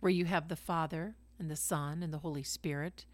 where 0.00 0.10
you 0.10 0.24
have 0.26 0.48
the 0.48 0.56
Father 0.56 1.16
and 1.38 1.50
the 1.50 1.56
Son 1.56 2.02
and 2.02 2.12
the 2.12 2.18
Holy 2.18 2.42
Spirit. 2.42 3.06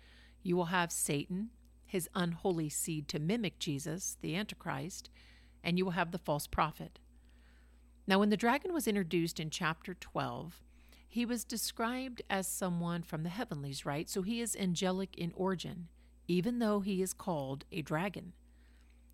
You 0.42 0.56
will 0.56 0.66
have 0.66 0.92
Satan, 0.92 1.50
his 1.86 2.08
unholy 2.14 2.68
seed 2.68 3.08
to 3.08 3.18
mimic 3.18 3.58
Jesus, 3.58 4.16
the 4.20 4.36
Antichrist, 4.36 5.10
and 5.64 5.78
you 5.78 5.84
will 5.84 5.92
have 5.92 6.12
the 6.12 6.18
false 6.18 6.46
prophet. 6.46 6.98
Now, 8.08 8.18
when 8.18 8.30
the 8.30 8.38
dragon 8.38 8.72
was 8.72 8.88
introduced 8.88 9.38
in 9.38 9.50
chapter 9.50 9.92
12, 9.92 10.62
he 11.06 11.26
was 11.26 11.44
described 11.44 12.22
as 12.30 12.48
someone 12.48 13.02
from 13.02 13.22
the 13.22 13.28
heavenlies, 13.28 13.84
right? 13.84 14.08
So 14.08 14.22
he 14.22 14.40
is 14.40 14.56
angelic 14.56 15.14
in 15.18 15.30
origin, 15.36 15.88
even 16.26 16.58
though 16.58 16.80
he 16.80 17.02
is 17.02 17.12
called 17.12 17.66
a 17.70 17.82
dragon. 17.82 18.32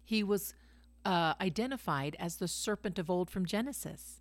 He 0.05 0.23
was 0.23 0.55
uh, 1.05 1.35
identified 1.41 2.17
as 2.21 2.37
the 2.37 2.47
serpent 2.47 3.01
of 3.01 3.11
old 3.11 3.33
from 3.33 3.47
Genesis. 3.47 4.21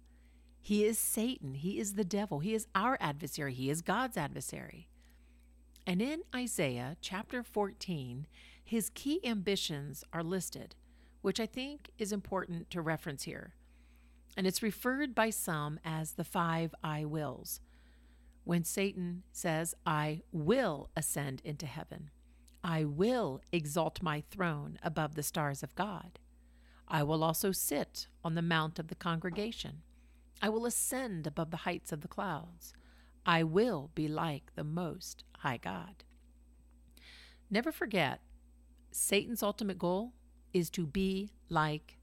He 0.60 0.84
is 0.86 0.98
Satan. 0.98 1.54
He 1.54 1.78
is 1.78 1.94
the 1.94 2.04
devil. 2.04 2.40
He 2.40 2.56
is 2.56 2.66
our 2.74 2.98
adversary. 3.00 3.54
He 3.54 3.70
is 3.70 3.84
God's 3.84 4.18
adversary. 4.18 4.88
And 5.86 6.02
in 6.02 6.24
Isaiah 6.36 6.98
chapter 7.00 7.44
14, 7.44 8.26
his 8.64 8.90
key 8.90 9.20
ambitions 9.24 10.04
are 10.12 10.24
listed, 10.24 10.74
which 11.22 11.40
I 11.40 11.46
think 11.46 11.92
is 12.00 12.12
important 12.12 12.72
to 12.72 12.82
reference 12.82 13.24
here 13.24 13.54
and 14.36 14.48
it's 14.48 14.64
referred 14.64 15.14
by 15.14 15.30
some 15.30 15.80
as 15.84 16.14
the 16.14 16.24
five 16.24 16.74
I 16.84 17.06
wills. 17.06 17.60
When 18.44 18.64
Satan 18.64 19.24
says, 19.32 19.74
I 19.86 20.22
will 20.32 20.90
ascend 20.96 21.42
into 21.46 21.66
heaven, 21.66 22.10
I 22.64 22.84
will 22.86 23.42
exalt 23.52 24.02
my 24.02 24.24
throne 24.32 24.78
above 24.82 25.16
the 25.16 25.24
stars 25.24 25.64
of 25.64 25.76
God. 25.76 26.20
I 26.88 27.04
will 27.04 27.24
also 27.24 27.52
sit 27.52 28.08
on 28.24 28.36
the 28.36 28.42
mount 28.42 28.80
of 28.80 28.88
the 28.88 28.96
congregation. 28.96 29.82
I 30.42 30.50
will 30.50 30.66
ascend 30.66 31.26
above 31.26 31.52
the 31.52 31.58
heights 31.58 31.92
of 31.92 32.02
the 32.02 32.08
clouds. 32.08 32.74
I 33.26 33.44
will 33.44 33.92
be 33.96 34.08
like 34.08 34.52
the 34.56 34.64
Most 34.64 35.24
High 35.40 35.58
God. 35.58 36.04
Never 37.50 37.72
forget, 37.72 38.22
Satan's 38.92 39.44
ultimate 39.44 39.78
goal 39.78 40.14
is 40.54 40.70
to 40.72 40.86
be 40.86 41.32
like 41.50 41.98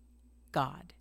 God. 0.53 0.95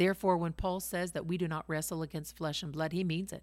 Therefore, 0.00 0.38
when 0.38 0.54
Paul 0.54 0.80
says 0.80 1.12
that 1.12 1.26
we 1.26 1.36
do 1.36 1.46
not 1.46 1.66
wrestle 1.66 2.00
against 2.00 2.38
flesh 2.38 2.62
and 2.62 2.72
blood, 2.72 2.92
he 2.92 3.04
means 3.04 3.34
it. 3.34 3.42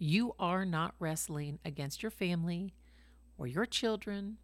You 0.00 0.34
are 0.36 0.64
not 0.64 0.96
wrestling 0.98 1.60
against 1.64 2.02
your 2.02 2.10
family 2.10 2.74
or 3.38 3.46
your 3.46 3.66
children 3.66 4.38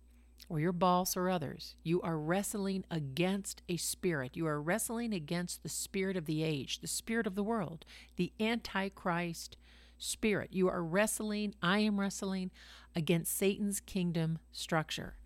or 0.49 0.61
your 0.61 0.71
boss 0.71 1.17
or 1.17 1.29
others. 1.29 1.75
You 1.83 2.01
are 2.03 2.17
wrestling 2.17 2.85
against 2.93 3.63
a 3.69 3.77
spirit. 3.77 4.37
You 4.37 4.47
are 4.47 4.63
wrestling 4.63 5.13
against 5.13 5.65
the 5.65 5.69
spirit 5.69 6.17
of 6.17 6.27
the 6.27 6.45
age, 6.45 6.79
the 6.79 6.87
spirit 6.87 7.27
of 7.27 7.35
the 7.35 7.43
world, 7.43 7.85
the 8.15 8.33
Antichrist 8.39 9.57
spirit. 9.99 10.51
You 10.53 10.69
are 10.69 10.85
wrestling, 10.85 11.57
I 11.61 11.81
am 11.81 11.99
wrestling 11.99 12.53
against 12.95 13.37
Satan's 13.37 13.81
kingdom 13.81 14.39
structure. 14.53 15.17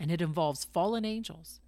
And 0.00 0.10
it 0.10 0.22
involves 0.22 0.64
fallen 0.64 1.04
angels, 1.04 1.60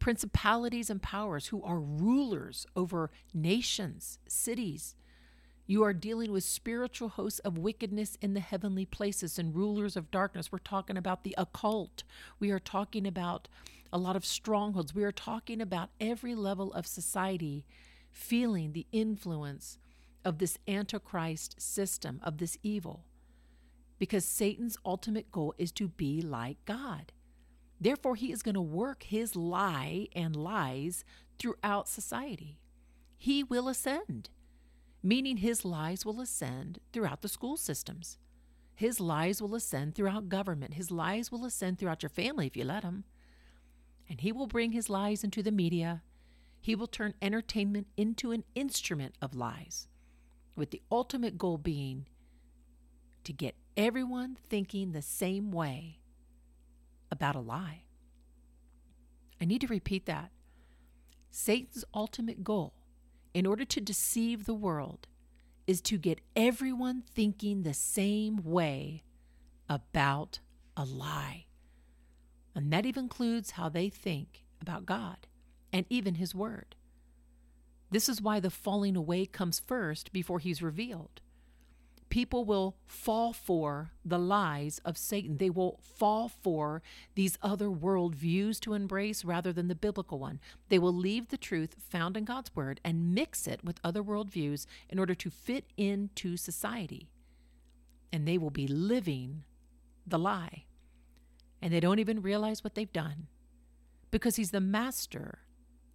principalities 0.00 0.90
and 0.90 1.00
powers 1.00 1.48
who 1.48 1.62
are 1.62 1.78
rulers 1.78 2.66
over 2.74 3.10
nations, 3.32 4.18
cities. 4.26 4.96
You 5.66 5.84
are 5.84 5.92
dealing 5.92 6.32
with 6.32 6.42
spiritual 6.42 7.10
hosts 7.10 7.38
of 7.40 7.56
wickedness 7.56 8.18
in 8.20 8.34
the 8.34 8.40
heavenly 8.40 8.86
places 8.86 9.38
and 9.38 9.54
rulers 9.54 9.96
of 9.96 10.10
darkness. 10.10 10.50
We're 10.50 10.58
talking 10.58 10.96
about 10.96 11.22
the 11.22 11.36
occult. 11.38 12.02
We 12.40 12.50
are 12.50 12.58
talking 12.58 13.06
about 13.06 13.46
a 13.92 13.98
lot 13.98 14.16
of 14.16 14.26
strongholds. 14.26 14.94
We 14.94 15.04
are 15.04 15.12
talking 15.12 15.60
about 15.60 15.90
every 16.00 16.34
level 16.34 16.72
of 16.72 16.88
society 16.88 17.64
feeling 18.10 18.72
the 18.72 18.86
influence 18.90 19.78
of 20.24 20.38
this 20.38 20.58
Antichrist 20.66 21.60
system, 21.60 22.20
of 22.24 22.38
this 22.38 22.58
evil. 22.64 23.04
Because 23.98 24.24
Satan's 24.24 24.78
ultimate 24.84 25.30
goal 25.30 25.54
is 25.58 25.70
to 25.72 25.88
be 25.88 26.20
like 26.20 26.56
God. 26.64 27.12
Therefore, 27.80 28.14
he 28.14 28.30
is 28.30 28.42
going 28.42 28.56
to 28.56 28.60
work 28.60 29.04
his 29.04 29.34
lie 29.34 30.08
and 30.14 30.36
lies 30.36 31.04
throughout 31.38 31.88
society. 31.88 32.58
He 33.16 33.42
will 33.42 33.68
ascend, 33.68 34.28
meaning 35.02 35.38
his 35.38 35.64
lies 35.64 36.04
will 36.04 36.20
ascend 36.20 36.80
throughout 36.92 37.22
the 37.22 37.28
school 37.28 37.56
systems. 37.56 38.18
His 38.74 39.00
lies 39.00 39.40
will 39.40 39.54
ascend 39.54 39.94
throughout 39.94 40.28
government. 40.28 40.74
His 40.74 40.90
lies 40.90 41.32
will 41.32 41.44
ascend 41.44 41.78
throughout 41.78 42.02
your 42.02 42.10
family 42.10 42.46
if 42.46 42.56
you 42.56 42.64
let 42.64 42.82
him. 42.82 43.04
And 44.08 44.20
he 44.20 44.32
will 44.32 44.46
bring 44.46 44.72
his 44.72 44.90
lies 44.90 45.24
into 45.24 45.42
the 45.42 45.52
media. 45.52 46.02
He 46.60 46.74
will 46.74 46.86
turn 46.86 47.14
entertainment 47.22 47.86
into 47.96 48.32
an 48.32 48.44
instrument 48.54 49.14
of 49.22 49.34
lies, 49.34 49.88
with 50.56 50.70
the 50.70 50.82
ultimate 50.90 51.38
goal 51.38 51.56
being 51.56 52.06
to 53.24 53.32
get 53.32 53.54
everyone 53.76 54.36
thinking 54.48 54.92
the 54.92 55.02
same 55.02 55.50
way 55.50 55.99
about 57.10 57.36
a 57.36 57.40
lie. 57.40 57.82
I 59.40 59.44
need 59.44 59.60
to 59.62 59.66
repeat 59.66 60.06
that. 60.06 60.30
Satan's 61.30 61.84
ultimate 61.94 62.44
goal, 62.44 62.74
in 63.32 63.46
order 63.46 63.64
to 63.64 63.80
deceive 63.80 64.44
the 64.44 64.54
world, 64.54 65.06
is 65.66 65.80
to 65.82 65.98
get 65.98 66.20
everyone 66.34 67.02
thinking 67.02 67.62
the 67.62 67.74
same 67.74 68.42
way 68.42 69.04
about 69.68 70.40
a 70.76 70.84
lie. 70.84 71.46
And 72.54 72.72
that 72.72 72.84
even 72.84 73.04
includes 73.04 73.52
how 73.52 73.68
they 73.68 73.88
think 73.88 74.44
about 74.60 74.86
God 74.86 75.28
and 75.72 75.86
even 75.88 76.16
His 76.16 76.34
Word. 76.34 76.74
This 77.90 78.08
is 78.08 78.20
why 78.20 78.40
the 78.40 78.50
falling 78.50 78.96
away 78.96 79.26
comes 79.26 79.60
first 79.60 80.12
before 80.12 80.40
He's 80.40 80.62
revealed 80.62 81.20
people 82.10 82.44
will 82.44 82.76
fall 82.86 83.32
for 83.32 83.92
the 84.04 84.18
lies 84.18 84.80
of 84.84 84.98
Satan. 84.98 85.38
They 85.38 85.48
will 85.48 85.80
fall 85.82 86.28
for 86.28 86.82
these 87.14 87.38
other 87.40 87.70
world 87.70 88.14
views 88.14 88.60
to 88.60 88.74
embrace 88.74 89.24
rather 89.24 89.52
than 89.52 89.68
the 89.68 89.74
biblical 89.74 90.18
one. 90.18 90.40
They 90.68 90.78
will 90.78 90.92
leave 90.92 91.28
the 91.28 91.38
truth 91.38 91.76
found 91.88 92.16
in 92.16 92.24
God's 92.24 92.54
word 92.54 92.80
and 92.84 93.14
mix 93.14 93.46
it 93.46 93.64
with 93.64 93.80
other 93.82 94.02
world 94.02 94.30
views 94.30 94.66
in 94.88 94.98
order 94.98 95.14
to 95.14 95.30
fit 95.30 95.64
into 95.76 96.36
society. 96.36 97.08
And 98.12 98.26
they 98.26 98.36
will 98.36 98.50
be 98.50 98.66
living 98.66 99.44
the 100.06 100.18
lie. 100.18 100.64
And 101.62 101.72
they 101.72 101.80
don't 101.80 102.00
even 102.00 102.22
realize 102.22 102.64
what 102.64 102.74
they've 102.74 102.92
done 102.92 103.28
because 104.10 104.36
he's 104.36 104.50
the 104.50 104.60
master 104.60 105.38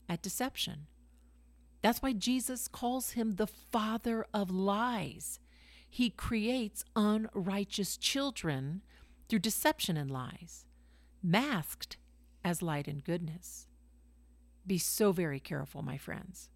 at 0.08 0.22
deception. 0.22 0.88
That's 1.82 2.02
why 2.02 2.14
Jesus 2.14 2.68
calls 2.68 3.12
him 3.12 3.36
the 3.36 3.48
father 3.48 4.26
of 4.34 4.50
lies. 4.50 5.40
He 5.96 6.10
creates 6.10 6.84
unrighteous 6.98 7.96
children 7.96 8.82
through 9.30 9.40
deception 9.40 9.96
and 9.96 10.12
lies, 10.12 10.66
masked 11.24 11.96
as 12.44 12.62
light 12.62 12.90
and 12.90 13.02
goodness. 13.02 13.70
Be 14.68 14.78
so 14.78 15.14
very 15.14 15.40
careful, 15.40 15.84
my 15.84 15.98
friends. 15.98 16.50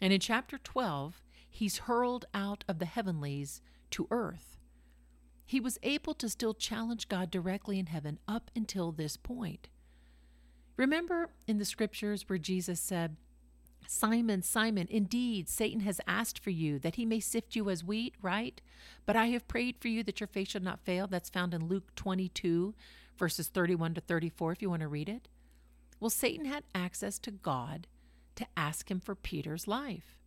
And 0.00 0.12
in 0.12 0.18
chapter 0.18 0.58
12, 0.58 1.22
he's 1.48 1.78
hurled 1.86 2.24
out 2.34 2.64
of 2.66 2.80
the 2.80 2.84
heavenlies 2.84 3.62
to 3.92 4.08
earth. 4.10 4.58
He 5.46 5.60
was 5.60 5.78
able 5.84 6.14
to 6.14 6.28
still 6.28 6.52
challenge 6.52 7.08
God 7.08 7.30
directly 7.30 7.78
in 7.78 7.86
heaven 7.86 8.18
up 8.26 8.50
until 8.56 8.90
this 8.90 9.16
point. 9.16 9.68
Remember 10.76 11.30
in 11.46 11.58
the 11.58 11.64
scriptures 11.64 12.28
where 12.28 12.38
Jesus 12.38 12.80
said, 12.80 13.14
Simon, 13.86 14.42
Simon, 14.42 14.86
indeed, 14.90 15.48
Satan 15.48 15.80
has 15.80 16.00
asked 16.06 16.38
for 16.38 16.50
you 16.50 16.78
that 16.78 16.96
he 16.96 17.04
may 17.04 17.20
sift 17.20 17.56
you 17.56 17.68
as 17.68 17.84
wheat, 17.84 18.14
right? 18.22 18.60
But 19.06 19.16
I 19.16 19.26
have 19.26 19.48
prayed 19.48 19.76
for 19.80 19.88
you 19.88 20.02
that 20.04 20.20
your 20.20 20.26
faith 20.26 20.50
should 20.50 20.62
not 20.62 20.84
fail. 20.84 21.06
That's 21.06 21.30
found 21.30 21.52
in 21.52 21.68
Luke 21.68 21.94
22, 21.94 22.74
verses 23.18 23.48
31 23.48 23.94
to 23.94 24.00
34, 24.00 24.52
if 24.52 24.62
you 24.62 24.70
want 24.70 24.82
to 24.82 24.88
read 24.88 25.08
it. 25.08 25.28
Well, 26.00 26.10
Satan 26.10 26.46
had 26.46 26.64
access 26.74 27.18
to 27.20 27.30
God 27.30 27.86
to 28.36 28.46
ask 28.56 28.90
him 28.90 29.00
for 29.00 29.14
Peter's 29.14 29.68
life. 29.68 30.18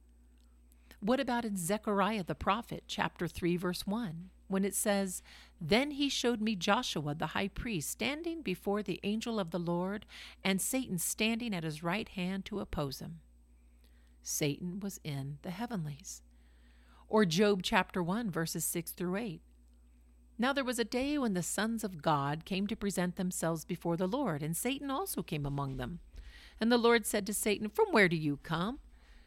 What 1.00 1.20
about 1.20 1.46
in 1.46 1.58
Zechariah 1.58 2.24
the 2.24 2.36
prophet, 2.36 2.84
chapter 2.88 3.28
3, 3.28 3.58
verse 3.58 3.86
1, 3.86 4.30
when 4.48 4.64
it 4.64 4.74
says, 4.74 5.22
Then 5.60 5.92
he 5.92 6.10
showed 6.10 6.42
me 6.42 6.56
Joshua 6.56 7.14
the 7.14 7.28
high 7.28 7.50
priest 7.50 7.90
standing 7.90 8.42
before 8.42 8.82
the 8.82 9.00
angel 9.04 9.40
of 9.40 9.52
the 9.52 9.60
Lord, 9.60 10.06
and 10.44 10.62
Satan 10.62 10.98
standing 10.98 11.54
at 11.54 11.64
his 11.64 11.84
right 11.84 12.10
hand 12.10 12.46
to 12.46 12.60
oppose 12.60 13.00
him. 13.00 13.20
Satan 14.28 14.80
was 14.80 15.00
in 15.04 15.38
the 15.44 15.52
heavenlies. 15.52 16.24
Or 17.08 17.26
Job 17.26 17.62
chapter 17.62 18.02
1, 18.02 18.32
verses 18.32 18.66
6 18.66 18.92
through 18.92 19.18
8. 19.18 19.42
Now 20.40 20.52
there 20.52 20.64
was 20.64 20.80
a 20.80 20.84
day 20.84 21.20
when 21.20 21.36
the 21.36 21.44
sons 21.44 21.84
of 21.84 22.02
God 22.02 22.44
came 22.44 22.66
to 22.68 22.76
present 22.76 23.18
themselves 23.18 23.66
before 23.66 23.96
the 23.96 24.08
Lord, 24.08 24.42
and 24.42 24.58
Satan 24.58 24.90
also 24.90 25.22
came 25.22 25.46
among 25.46 25.78
them. 25.78 26.00
And 26.60 26.72
the 26.72 26.78
Lord 26.78 27.06
said 27.06 27.28
to 27.28 27.36
Satan, 27.36 27.70
From 27.70 27.92
where 27.92 28.10
do 28.10 28.16
you 28.16 28.38
come? 28.38 28.80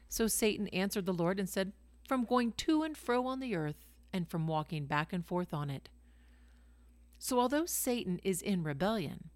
So 0.08 0.26
Satan 0.26 0.66
answered 0.68 1.06
the 1.06 1.12
Lord 1.12 1.38
and 1.38 1.48
said, 1.48 1.72
From 2.08 2.24
going 2.24 2.52
to 2.52 2.82
and 2.82 2.96
fro 2.96 3.24
on 3.24 3.38
the 3.38 3.54
earth, 3.54 3.86
and 4.12 4.28
from 4.28 4.48
walking 4.48 4.86
back 4.86 5.12
and 5.12 5.24
forth 5.24 5.54
on 5.54 5.70
it. 5.70 5.88
So 7.20 7.38
although 7.38 7.66
Satan 7.66 8.20
is 8.24 8.42
in 8.42 8.64
rebellion, 8.64 9.30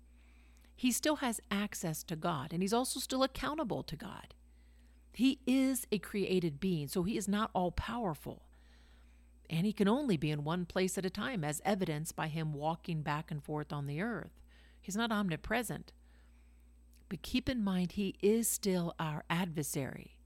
he 0.74 0.90
still 0.90 1.16
has 1.16 1.40
access 1.52 2.02
to 2.02 2.16
God, 2.16 2.52
and 2.52 2.62
he's 2.62 2.72
also 2.72 2.98
still 2.98 3.22
accountable 3.22 3.84
to 3.84 3.94
God. 3.94 4.34
He 5.12 5.40
is 5.46 5.86
a 5.92 5.98
created 5.98 6.58
being, 6.58 6.88
so 6.88 7.02
he 7.02 7.16
is 7.16 7.28
not 7.28 7.50
all 7.54 7.70
powerful. 7.70 8.42
And 9.50 9.66
he 9.66 9.72
can 9.72 9.88
only 9.88 10.16
be 10.16 10.30
in 10.30 10.44
one 10.44 10.64
place 10.64 10.96
at 10.96 11.04
a 11.04 11.10
time, 11.10 11.44
as 11.44 11.60
evidenced 11.64 12.16
by 12.16 12.28
him 12.28 12.54
walking 12.54 13.02
back 13.02 13.30
and 13.30 13.42
forth 13.42 13.72
on 13.72 13.86
the 13.86 14.00
earth. 14.00 14.40
He's 14.80 14.96
not 14.96 15.12
omnipresent. 15.12 15.92
But 17.08 17.20
keep 17.20 17.48
in 17.48 17.62
mind, 17.62 17.92
he 17.92 18.16
is 18.22 18.48
still 18.48 18.94
our 18.98 19.24
adversary. 19.28 20.16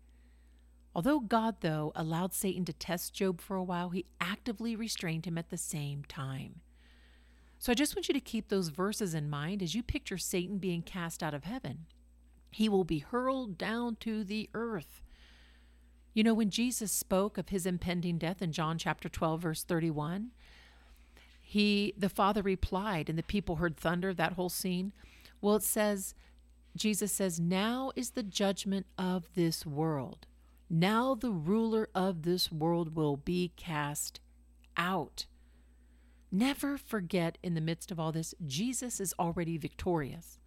Although 0.95 1.21
God, 1.21 1.57
though, 1.61 1.93
allowed 1.97 2.33
Satan 2.33 2.65
to 2.67 2.73
test 2.73 3.13
Job 3.13 3.41
for 3.41 3.57
a 3.57 3.65
while, 3.65 3.91
he 3.91 4.07
actively 4.21 4.77
restrained 4.77 5.27
him 5.27 5.37
at 5.37 5.51
the 5.51 5.59
same 5.59 6.05
time. 6.05 6.61
So 7.59 7.73
I 7.73 7.75
just 7.75 7.97
want 7.97 8.09
you 8.09 8.15
to 8.15 8.21
keep 8.21 8.49
those 8.49 8.69
verses 8.69 9.15
in 9.15 9.29
mind 9.29 9.63
as 9.63 9.75
you 9.75 9.83
picture 9.83 10.17
Satan 10.17 10.59
being 10.59 10.83
cast 10.83 11.23
out 11.23 11.35
of 11.35 11.45
heaven. 11.45 11.87
He 12.57 12.71
will 12.71 12.85
be 12.85 13.01
hurled 13.01 13.59
down 13.59 13.97
to 13.97 14.25
the 14.25 14.49
earth. 14.55 15.03
You 16.15 16.25
know, 16.25 16.33
when 16.33 16.49
Jesus 16.49 16.91
spoke 16.91 17.37
of 17.37 17.51
his 17.51 17.67
impending 17.67 18.17
death 18.17 18.41
in 18.41 18.51
John 18.51 18.79
chapter 18.79 19.11
12, 19.11 19.43
verse 19.43 19.63
31, 19.63 20.31
he 21.43 21.93
the 21.99 22.09
father 22.09 22.41
replied 22.41 23.11
and 23.11 23.19
the 23.19 23.23
people 23.23 23.57
heard 23.57 23.77
thunder 23.77 24.15
that 24.15 24.33
whole 24.33 24.49
scene. 24.49 24.95
Well 25.43 25.57
it 25.57 25.65
says 25.65 26.15
jesus 26.75 27.13
says 27.13 27.39
now 27.39 27.93
is 27.95 28.13
the 28.13 28.23
judgment 28.23 28.87
of 28.97 29.29
this 29.35 29.67
world. 29.67 30.27
Now 30.71 31.15
the 31.15 31.33
ruler 31.33 31.91
of 31.95 32.23
this 32.23 32.51
world 32.51 32.97
will 32.97 33.19
be 33.19 33.53
cast 33.57 34.19
out. 34.79 35.27
Never 36.33 36.79
forget 36.79 37.37
in 37.43 37.53
the 37.53 37.61
midst 37.61 37.91
of 37.91 38.01
all 38.01 38.13
this 38.13 38.35
jesus 38.47 38.99
is 38.99 39.13
already 39.19 39.59
victorious 39.59 40.39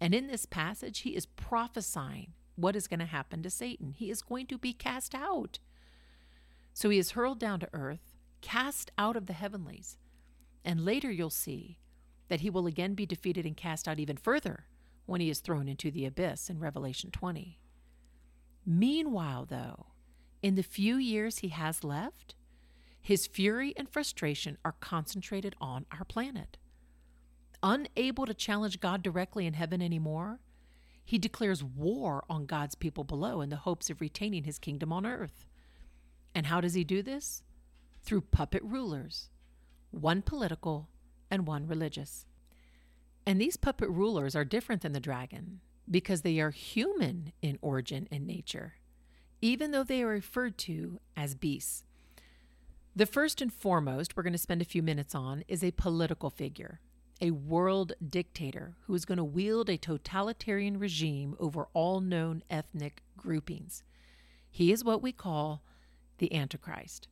and 0.00 0.14
in 0.14 0.26
this 0.26 0.46
passage, 0.46 1.00
he 1.00 1.16
is 1.16 1.26
prophesying 1.26 2.32
what 2.54 2.76
is 2.76 2.86
going 2.86 3.00
to 3.00 3.06
happen 3.06 3.42
to 3.42 3.50
Satan. 3.50 3.94
He 3.96 4.10
is 4.10 4.22
going 4.22 4.46
to 4.46 4.58
be 4.58 4.72
cast 4.72 5.14
out. 5.14 5.58
So 6.72 6.90
he 6.90 6.98
is 6.98 7.12
hurled 7.12 7.38
down 7.38 7.60
to 7.60 7.68
earth, 7.72 8.14
cast 8.40 8.90
out 8.98 9.16
of 9.16 9.26
the 9.26 9.32
heavenlies. 9.32 9.96
And 10.64 10.84
later 10.84 11.10
you'll 11.10 11.30
see 11.30 11.78
that 12.28 12.40
he 12.40 12.50
will 12.50 12.66
again 12.66 12.94
be 12.94 13.06
defeated 13.06 13.46
and 13.46 13.56
cast 13.56 13.86
out 13.86 13.98
even 13.98 14.16
further 14.16 14.66
when 15.06 15.20
he 15.20 15.30
is 15.30 15.40
thrown 15.40 15.68
into 15.68 15.90
the 15.90 16.04
abyss 16.04 16.50
in 16.50 16.58
Revelation 16.58 17.10
20. 17.10 17.60
Meanwhile, 18.66 19.46
though, 19.48 19.86
in 20.42 20.56
the 20.56 20.62
few 20.62 20.96
years 20.96 21.38
he 21.38 21.48
has 21.48 21.84
left, 21.84 22.34
his 23.00 23.28
fury 23.28 23.72
and 23.76 23.88
frustration 23.88 24.58
are 24.64 24.74
concentrated 24.80 25.54
on 25.60 25.86
our 25.92 26.04
planet 26.04 26.56
unable 27.66 28.26
to 28.26 28.32
challenge 28.34 28.80
God 28.80 29.02
directly 29.02 29.44
in 29.44 29.54
heaven 29.54 29.82
anymore, 29.82 30.38
he 31.04 31.18
declares 31.18 31.64
war 31.64 32.24
on 32.30 32.46
God's 32.46 32.76
people 32.76 33.02
below 33.02 33.40
in 33.40 33.50
the 33.50 33.56
hopes 33.56 33.90
of 33.90 34.00
retaining 34.00 34.44
his 34.44 34.58
kingdom 34.58 34.92
on 34.92 35.04
earth. 35.04 35.46
And 36.34 36.46
how 36.46 36.60
does 36.60 36.74
he 36.74 36.84
do 36.84 37.02
this? 37.02 37.42
Through 38.02 38.20
puppet 38.22 38.62
rulers, 38.62 39.30
one 39.90 40.22
political 40.22 40.88
and 41.28 41.46
one 41.46 41.66
religious. 41.66 42.24
And 43.26 43.40
these 43.40 43.56
puppet 43.56 43.90
rulers 43.90 44.36
are 44.36 44.44
different 44.44 44.82
than 44.82 44.92
the 44.92 45.00
dragon 45.00 45.60
because 45.90 46.22
they 46.22 46.38
are 46.38 46.50
human 46.50 47.32
in 47.42 47.58
origin 47.62 48.06
and 48.12 48.26
nature, 48.26 48.74
even 49.40 49.72
though 49.72 49.82
they 49.82 50.02
are 50.02 50.08
referred 50.08 50.56
to 50.58 51.00
as 51.16 51.34
beasts. 51.34 51.82
The 52.94 53.06
first 53.06 53.42
and 53.42 53.52
foremost 53.52 54.16
we're 54.16 54.22
going 54.22 54.32
to 54.32 54.38
spend 54.38 54.62
a 54.62 54.66
few 54.66 54.82
minutes 54.82 55.16
on 55.16 55.42
is 55.48 55.64
a 55.64 55.72
political 55.72 56.30
figure 56.30 56.80
a 57.20 57.30
world 57.30 57.92
dictator 58.08 58.76
who 58.86 58.94
is 58.94 59.04
going 59.04 59.18
to 59.18 59.24
wield 59.24 59.70
a 59.70 59.76
totalitarian 59.76 60.78
regime 60.78 61.34
over 61.38 61.68
all 61.72 62.00
known 62.00 62.42
ethnic 62.50 63.02
groupings. 63.16 63.82
He 64.50 64.72
is 64.72 64.84
what 64.84 65.02
we 65.02 65.12
call 65.12 65.62
the 66.18 66.34
Antichrist. 66.34 67.08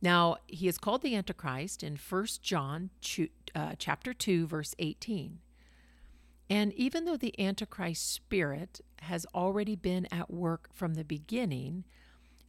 Now, 0.00 0.36
he 0.46 0.66
is 0.66 0.78
called 0.78 1.02
the 1.02 1.14
Antichrist 1.14 1.82
in 1.82 1.96
1 1.96 2.26
John 2.42 2.90
uh, 3.54 3.74
chapter 3.78 4.12
2 4.12 4.46
verse 4.46 4.74
18. 4.78 5.38
And 6.50 6.72
even 6.74 7.04
though 7.04 7.16
the 7.16 7.38
Antichrist 7.40 8.12
spirit 8.12 8.80
has 9.02 9.24
already 9.34 9.76
been 9.76 10.06
at 10.12 10.30
work 10.30 10.68
from 10.72 10.94
the 10.94 11.04
beginning, 11.04 11.84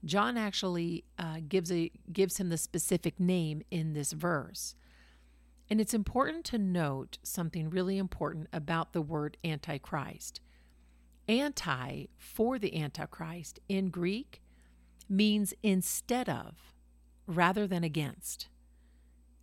John 0.04 0.36
actually 0.36 1.06
uh, 1.18 1.38
gives 1.48 1.72
a 1.72 1.92
gives 2.12 2.38
him 2.38 2.50
the 2.50 2.58
specific 2.58 3.20
name 3.20 3.62
in 3.72 3.94
this 3.94 4.12
verse. 4.12 4.76
And 5.70 5.80
it's 5.82 5.94
important 5.94 6.46
to 6.46 6.58
note 6.58 7.18
something 7.24 7.70
really 7.70 7.98
important 7.98 8.48
about 8.54 8.94
the 8.94 9.02
word 9.02 9.38
antichrist. 9.44 10.42
Anti 11.28 12.06
for 12.18 12.60
the 12.60 12.76
antichrist 12.82 13.60
in 13.70 13.90
Greek 13.90 14.42
means 15.10 15.54
instead 15.64 16.28
of 16.28 16.74
rather 17.26 17.66
than 17.66 17.84
against, 17.84 18.50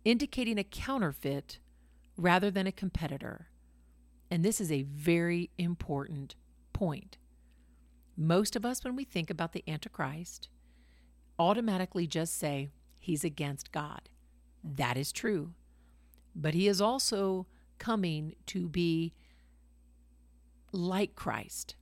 indicating 0.05 0.57
a 0.57 0.63
counterfeit 0.63 1.59
rather 2.17 2.51
than 2.51 2.67
a 2.67 2.71
competitor. 2.71 3.47
And 4.29 4.45
this 4.45 4.61
is 4.61 4.71
a 4.71 4.83
very 4.83 5.49
important 5.57 6.35
point. 6.71 7.17
Most 8.15 8.55
of 8.55 8.65
us, 8.65 8.83
when 8.83 8.95
we 8.95 9.03
think 9.03 9.29
about 9.29 9.53
the 9.53 9.63
Antichrist, 9.67 10.49
automatically 11.39 12.05
just 12.05 12.37
say 12.37 12.69
he's 12.99 13.23
against 13.23 13.71
God. 13.71 14.09
That 14.63 14.95
is 14.95 15.11
true. 15.11 15.53
But 16.35 16.53
he 16.53 16.67
is 16.67 16.81
also 16.81 17.47
coming 17.77 18.35
to 18.47 18.69
be 18.69 19.13
like 20.71 21.15
Christ. 21.15 21.75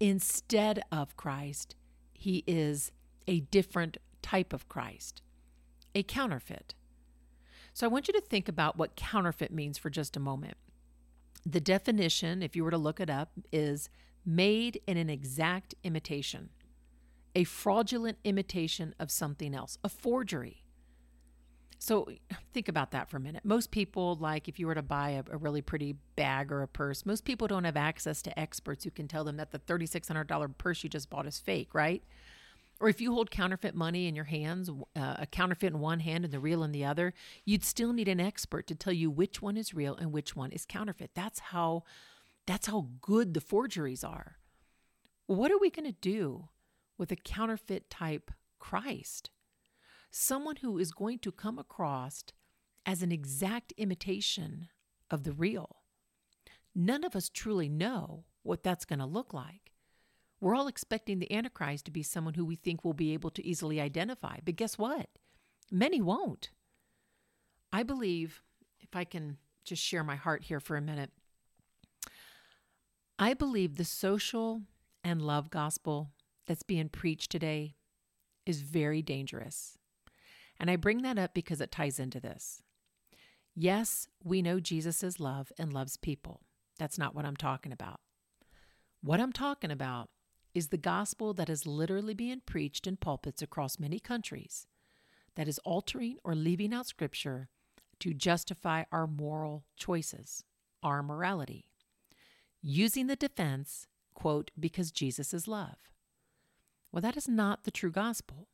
Instead 0.00 0.82
of 0.90 1.16
Christ, 1.16 1.76
he 2.12 2.42
is 2.46 2.92
a 3.26 3.40
different 3.40 3.98
type 4.22 4.52
of 4.52 4.68
Christ, 4.68 5.22
a 5.94 6.02
counterfeit. 6.02 6.74
So 7.72 7.86
I 7.86 7.90
want 7.90 8.08
you 8.08 8.14
to 8.14 8.20
think 8.20 8.48
about 8.48 8.76
what 8.76 8.96
counterfeit 8.96 9.52
means 9.52 9.78
for 9.78 9.90
just 9.90 10.16
a 10.16 10.20
moment. 10.20 10.56
The 11.44 11.60
definition, 11.60 12.42
if 12.42 12.56
you 12.56 12.64
were 12.64 12.70
to 12.70 12.78
look 12.78 13.00
it 13.00 13.10
up, 13.10 13.32
is 13.52 13.90
made 14.24 14.80
in 14.86 14.96
an 14.96 15.10
exact 15.10 15.74
imitation, 15.84 16.50
a 17.34 17.44
fraudulent 17.44 18.18
imitation 18.24 18.94
of 18.98 19.10
something 19.10 19.54
else, 19.54 19.76
a 19.84 19.88
forgery. 19.88 20.63
So 21.84 22.08
think 22.54 22.68
about 22.68 22.92
that 22.92 23.10
for 23.10 23.18
a 23.18 23.20
minute. 23.20 23.44
Most 23.44 23.70
people, 23.70 24.16
like 24.18 24.48
if 24.48 24.58
you 24.58 24.66
were 24.66 24.74
to 24.74 24.80
buy 24.80 25.10
a, 25.10 25.22
a, 25.30 25.36
really 25.36 25.60
pretty 25.60 25.96
bag 26.16 26.50
or 26.50 26.62
a 26.62 26.66
purse, 26.66 27.04
most 27.04 27.26
people 27.26 27.46
don't 27.46 27.64
have 27.64 27.76
access 27.76 28.22
to 28.22 28.38
experts 28.38 28.84
who 28.84 28.90
can 28.90 29.06
tell 29.06 29.22
them 29.22 29.36
that 29.36 29.50
the 29.50 29.58
$3,600 29.58 30.56
purse 30.56 30.82
you 30.82 30.88
just 30.88 31.10
bought 31.10 31.26
is 31.26 31.38
fake, 31.38 31.74
right? 31.74 32.02
Or 32.80 32.88
if 32.88 33.02
you 33.02 33.12
hold 33.12 33.30
counterfeit 33.30 33.74
money 33.74 34.08
in 34.08 34.16
your 34.16 34.24
hands, 34.24 34.70
uh, 34.96 35.16
a 35.18 35.26
counterfeit 35.26 35.74
in 35.74 35.78
one 35.78 36.00
hand 36.00 36.24
and 36.24 36.32
the 36.32 36.40
real 36.40 36.64
in 36.64 36.72
the 36.72 36.86
other, 36.86 37.12
you'd 37.44 37.66
still 37.66 37.92
need 37.92 38.08
an 38.08 38.18
expert 38.18 38.66
to 38.68 38.74
tell 38.74 38.94
you 38.94 39.10
which 39.10 39.42
one 39.42 39.58
is 39.58 39.74
real 39.74 39.94
and 39.94 40.10
which 40.10 40.34
one 40.34 40.52
is 40.52 40.64
counterfeit. 40.64 41.10
That's 41.14 41.38
how 41.38 41.84
that's 42.46 42.66
how 42.66 42.88
good 43.02 43.34
the 43.34 43.42
forgeries 43.42 44.02
are. 44.02 44.38
What 45.26 45.52
are 45.52 45.58
we 45.58 45.68
going 45.68 45.84
to 45.84 45.98
do 46.00 46.48
with 46.96 47.12
a 47.12 47.16
counterfeit 47.16 47.90
type 47.90 48.30
Christ? 48.58 49.28
Someone 50.16 50.54
who 50.62 50.78
is 50.78 50.92
going 50.92 51.18
to 51.18 51.32
come 51.32 51.58
across 51.58 52.22
as 52.86 53.02
an 53.02 53.10
exact 53.10 53.72
imitation 53.76 54.68
of 55.10 55.24
the 55.24 55.32
real. 55.32 55.82
None 56.72 57.02
of 57.02 57.16
us 57.16 57.28
truly 57.28 57.68
know 57.68 58.22
what 58.44 58.62
that's 58.62 58.84
going 58.84 59.00
to 59.00 59.06
look 59.06 59.34
like. 59.34 59.72
We're 60.40 60.54
all 60.54 60.68
expecting 60.68 61.18
the 61.18 61.32
Antichrist 61.32 61.86
to 61.86 61.90
be 61.90 62.04
someone 62.04 62.34
who 62.34 62.44
we 62.44 62.54
think 62.54 62.84
will 62.84 62.92
be 62.92 63.12
able 63.12 63.30
to 63.30 63.44
easily 63.44 63.80
identify. 63.80 64.36
But 64.44 64.54
guess 64.54 64.78
what? 64.78 65.08
Many 65.68 66.00
won't. 66.00 66.50
I 67.72 67.82
believe, 67.82 68.40
if 68.78 68.94
I 68.94 69.02
can 69.02 69.38
just 69.64 69.82
share 69.82 70.04
my 70.04 70.14
heart 70.14 70.44
here 70.44 70.60
for 70.60 70.76
a 70.76 70.80
minute, 70.80 71.10
I 73.18 73.34
believe 73.34 73.78
the 73.78 73.84
social 73.84 74.62
and 75.02 75.20
love 75.20 75.50
gospel 75.50 76.12
that's 76.46 76.62
being 76.62 76.88
preached 76.88 77.32
today 77.32 77.74
is 78.46 78.60
very 78.60 79.02
dangerous. 79.02 79.76
And 80.64 80.70
I 80.70 80.76
bring 80.76 81.02
that 81.02 81.18
up 81.18 81.34
because 81.34 81.60
it 81.60 81.70
ties 81.70 82.00
into 82.00 82.20
this. 82.20 82.62
Yes, 83.54 84.08
we 84.22 84.40
know 84.40 84.60
Jesus 84.60 85.02
is 85.02 85.20
love 85.20 85.52
and 85.58 85.74
loves 85.74 85.98
people. 85.98 86.40
That's 86.78 86.96
not 86.96 87.14
what 87.14 87.26
I'm 87.26 87.36
talking 87.36 87.70
about. 87.70 88.00
What 89.02 89.20
I'm 89.20 89.30
talking 89.30 89.70
about 89.70 90.08
is 90.54 90.68
the 90.68 90.78
gospel 90.78 91.34
that 91.34 91.50
is 91.50 91.66
literally 91.66 92.14
being 92.14 92.40
preached 92.46 92.86
in 92.86 92.96
pulpits 92.96 93.42
across 93.42 93.78
many 93.78 94.00
countries 94.00 94.66
that 95.34 95.48
is 95.48 95.58
altering 95.66 96.16
or 96.24 96.34
leaving 96.34 96.72
out 96.72 96.86
scripture 96.86 97.50
to 98.00 98.14
justify 98.14 98.84
our 98.90 99.06
moral 99.06 99.66
choices, 99.76 100.44
our 100.82 101.02
morality, 101.02 101.66
using 102.62 103.06
the 103.06 103.16
defense, 103.16 103.86
quote, 104.14 104.50
because 104.58 104.90
Jesus 104.90 105.34
is 105.34 105.46
love. 105.46 105.76
Well, 106.90 107.02
that 107.02 107.18
is 107.18 107.28
not 107.28 107.64
the 107.64 107.70
true 107.70 107.90
gospel. 107.90 108.48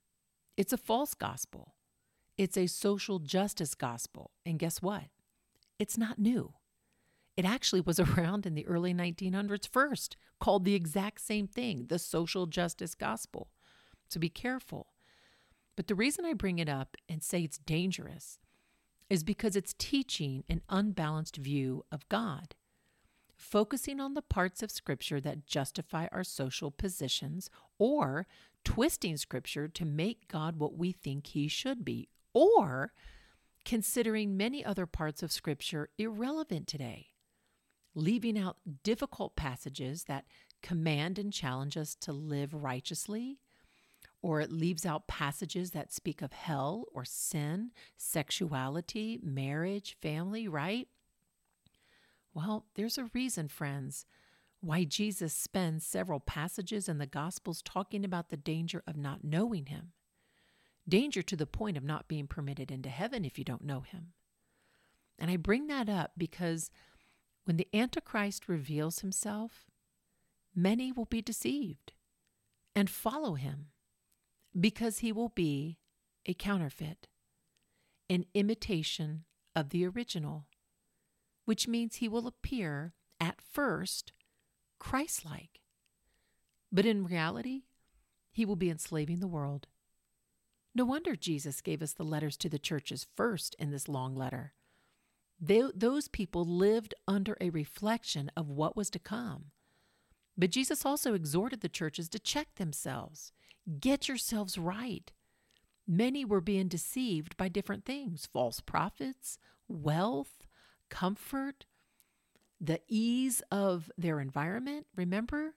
It's 0.56 0.72
a 0.72 0.76
false 0.76 1.14
gospel. 1.14 1.76
It's 2.40 2.56
a 2.56 2.68
social 2.68 3.18
justice 3.18 3.74
gospel. 3.74 4.30
And 4.46 4.58
guess 4.58 4.80
what? 4.80 5.08
It's 5.78 5.98
not 5.98 6.18
new. 6.18 6.54
It 7.36 7.44
actually 7.44 7.82
was 7.82 8.00
around 8.00 8.46
in 8.46 8.54
the 8.54 8.66
early 8.66 8.94
1900s 8.94 9.68
first, 9.68 10.16
called 10.40 10.64
the 10.64 10.74
exact 10.74 11.20
same 11.20 11.46
thing, 11.46 11.88
the 11.90 11.98
social 11.98 12.46
justice 12.46 12.94
gospel. 12.94 13.50
So 14.08 14.18
be 14.18 14.30
careful. 14.30 14.86
But 15.76 15.86
the 15.86 15.94
reason 15.94 16.24
I 16.24 16.32
bring 16.32 16.58
it 16.58 16.68
up 16.68 16.96
and 17.10 17.22
say 17.22 17.42
it's 17.42 17.58
dangerous 17.58 18.38
is 19.10 19.22
because 19.22 19.54
it's 19.54 19.74
teaching 19.76 20.42
an 20.48 20.62
unbalanced 20.70 21.36
view 21.36 21.84
of 21.92 22.08
God, 22.08 22.54
focusing 23.36 24.00
on 24.00 24.14
the 24.14 24.22
parts 24.22 24.62
of 24.62 24.70
Scripture 24.70 25.20
that 25.20 25.46
justify 25.46 26.06
our 26.10 26.24
social 26.24 26.70
positions 26.70 27.50
or 27.78 28.26
twisting 28.64 29.18
Scripture 29.18 29.68
to 29.68 29.84
make 29.84 30.26
God 30.26 30.58
what 30.58 30.78
we 30.78 30.90
think 30.90 31.26
He 31.26 31.46
should 31.46 31.84
be, 31.84 32.08
or 32.32 32.92
considering 33.64 34.36
many 34.36 34.64
other 34.64 34.86
parts 34.86 35.22
of 35.22 35.32
Scripture 35.32 35.90
irrelevant 35.98 36.66
today 36.66 37.08
leaving 37.94 38.38
out 38.38 38.56
difficult 38.82 39.36
passages 39.36 40.04
that 40.04 40.24
command 40.62 41.18
and 41.18 41.32
challenge 41.32 41.76
us 41.76 41.94
to 41.94 42.12
live 42.12 42.54
righteously, 42.54 43.38
or 44.22 44.40
it 44.40 44.52
leaves 44.52 44.84
out 44.84 45.08
passages 45.08 45.70
that 45.70 45.92
speak 45.92 46.22
of 46.22 46.32
hell 46.32 46.84
or 46.92 47.04
sin, 47.04 47.70
sexuality, 47.96 49.18
marriage, 49.22 49.96
family, 50.00 50.46
right? 50.46 50.88
Well, 52.34 52.66
there's 52.74 52.98
a 52.98 53.10
reason, 53.12 53.48
friends, 53.48 54.06
why 54.60 54.84
Jesus 54.84 55.32
spends 55.32 55.86
several 55.86 56.20
passages 56.20 56.88
in 56.88 56.98
the 56.98 57.06
Gospels 57.06 57.62
talking 57.62 58.04
about 58.04 58.28
the 58.28 58.36
danger 58.36 58.82
of 58.86 58.96
not 58.96 59.24
knowing 59.24 59.66
Him. 59.66 59.92
Danger 60.90 61.22
to 61.22 61.36
the 61.36 61.46
point 61.46 61.78
of 61.78 61.84
not 61.84 62.08
being 62.08 62.26
permitted 62.26 62.70
into 62.70 62.90
heaven 62.90 63.24
if 63.24 63.38
you 63.38 63.44
don't 63.44 63.64
know 63.64 63.80
Him. 63.80 64.12
And 65.18 65.30
I 65.30 65.36
bring 65.36 65.66
that 65.68 65.88
up 65.88 66.12
because 66.16 66.70
when 67.44 67.56
the 67.56 67.68
Antichrist 67.74 68.48
reveals 68.48 69.00
himself, 69.00 69.66
many 70.54 70.92
will 70.92 71.04
be 71.04 71.20
deceived 71.20 71.92
and 72.74 72.88
follow 72.88 73.34
him 73.34 73.66
because 74.58 74.98
he 74.98 75.12
will 75.12 75.28
be 75.28 75.78
a 76.26 76.34
counterfeit, 76.34 77.08
an 78.08 78.24
imitation 78.34 79.24
of 79.54 79.70
the 79.70 79.86
original, 79.86 80.46
which 81.44 81.68
means 81.68 81.96
he 81.96 82.08
will 82.08 82.26
appear 82.26 82.94
at 83.20 83.40
first 83.40 84.12
Christ 84.78 85.24
like. 85.24 85.60
But 86.72 86.86
in 86.86 87.04
reality, 87.04 87.64
he 88.32 88.44
will 88.44 88.56
be 88.56 88.70
enslaving 88.70 89.20
the 89.20 89.28
world. 89.28 89.66
No 90.74 90.84
wonder 90.84 91.16
Jesus 91.16 91.60
gave 91.60 91.82
us 91.82 91.92
the 91.92 92.04
letters 92.04 92.36
to 92.38 92.48
the 92.48 92.58
churches 92.58 93.06
first 93.16 93.56
in 93.58 93.70
this 93.70 93.88
long 93.88 94.14
letter. 94.14 94.54
They, 95.40 95.62
those 95.74 96.08
people 96.08 96.44
lived 96.44 96.94
under 97.08 97.36
a 97.40 97.50
reflection 97.50 98.30
of 98.36 98.48
what 98.48 98.76
was 98.76 98.90
to 98.90 98.98
come. 98.98 99.46
But 100.36 100.50
Jesus 100.50 100.86
also 100.86 101.14
exhorted 101.14 101.60
the 101.60 101.68
churches 101.68 102.08
to 102.10 102.18
check 102.18 102.54
themselves, 102.54 103.32
get 103.80 104.08
yourselves 104.08 104.58
right. 104.58 105.10
Many 105.86 106.24
were 106.24 106.40
being 106.40 106.68
deceived 106.68 107.36
by 107.36 107.48
different 107.48 107.84
things 107.84 108.28
false 108.32 108.60
prophets, 108.60 109.38
wealth, 109.66 110.46
comfort, 110.88 111.66
the 112.60 112.80
ease 112.86 113.42
of 113.50 113.90
their 113.98 114.20
environment. 114.20 114.86
Remember? 114.94 115.54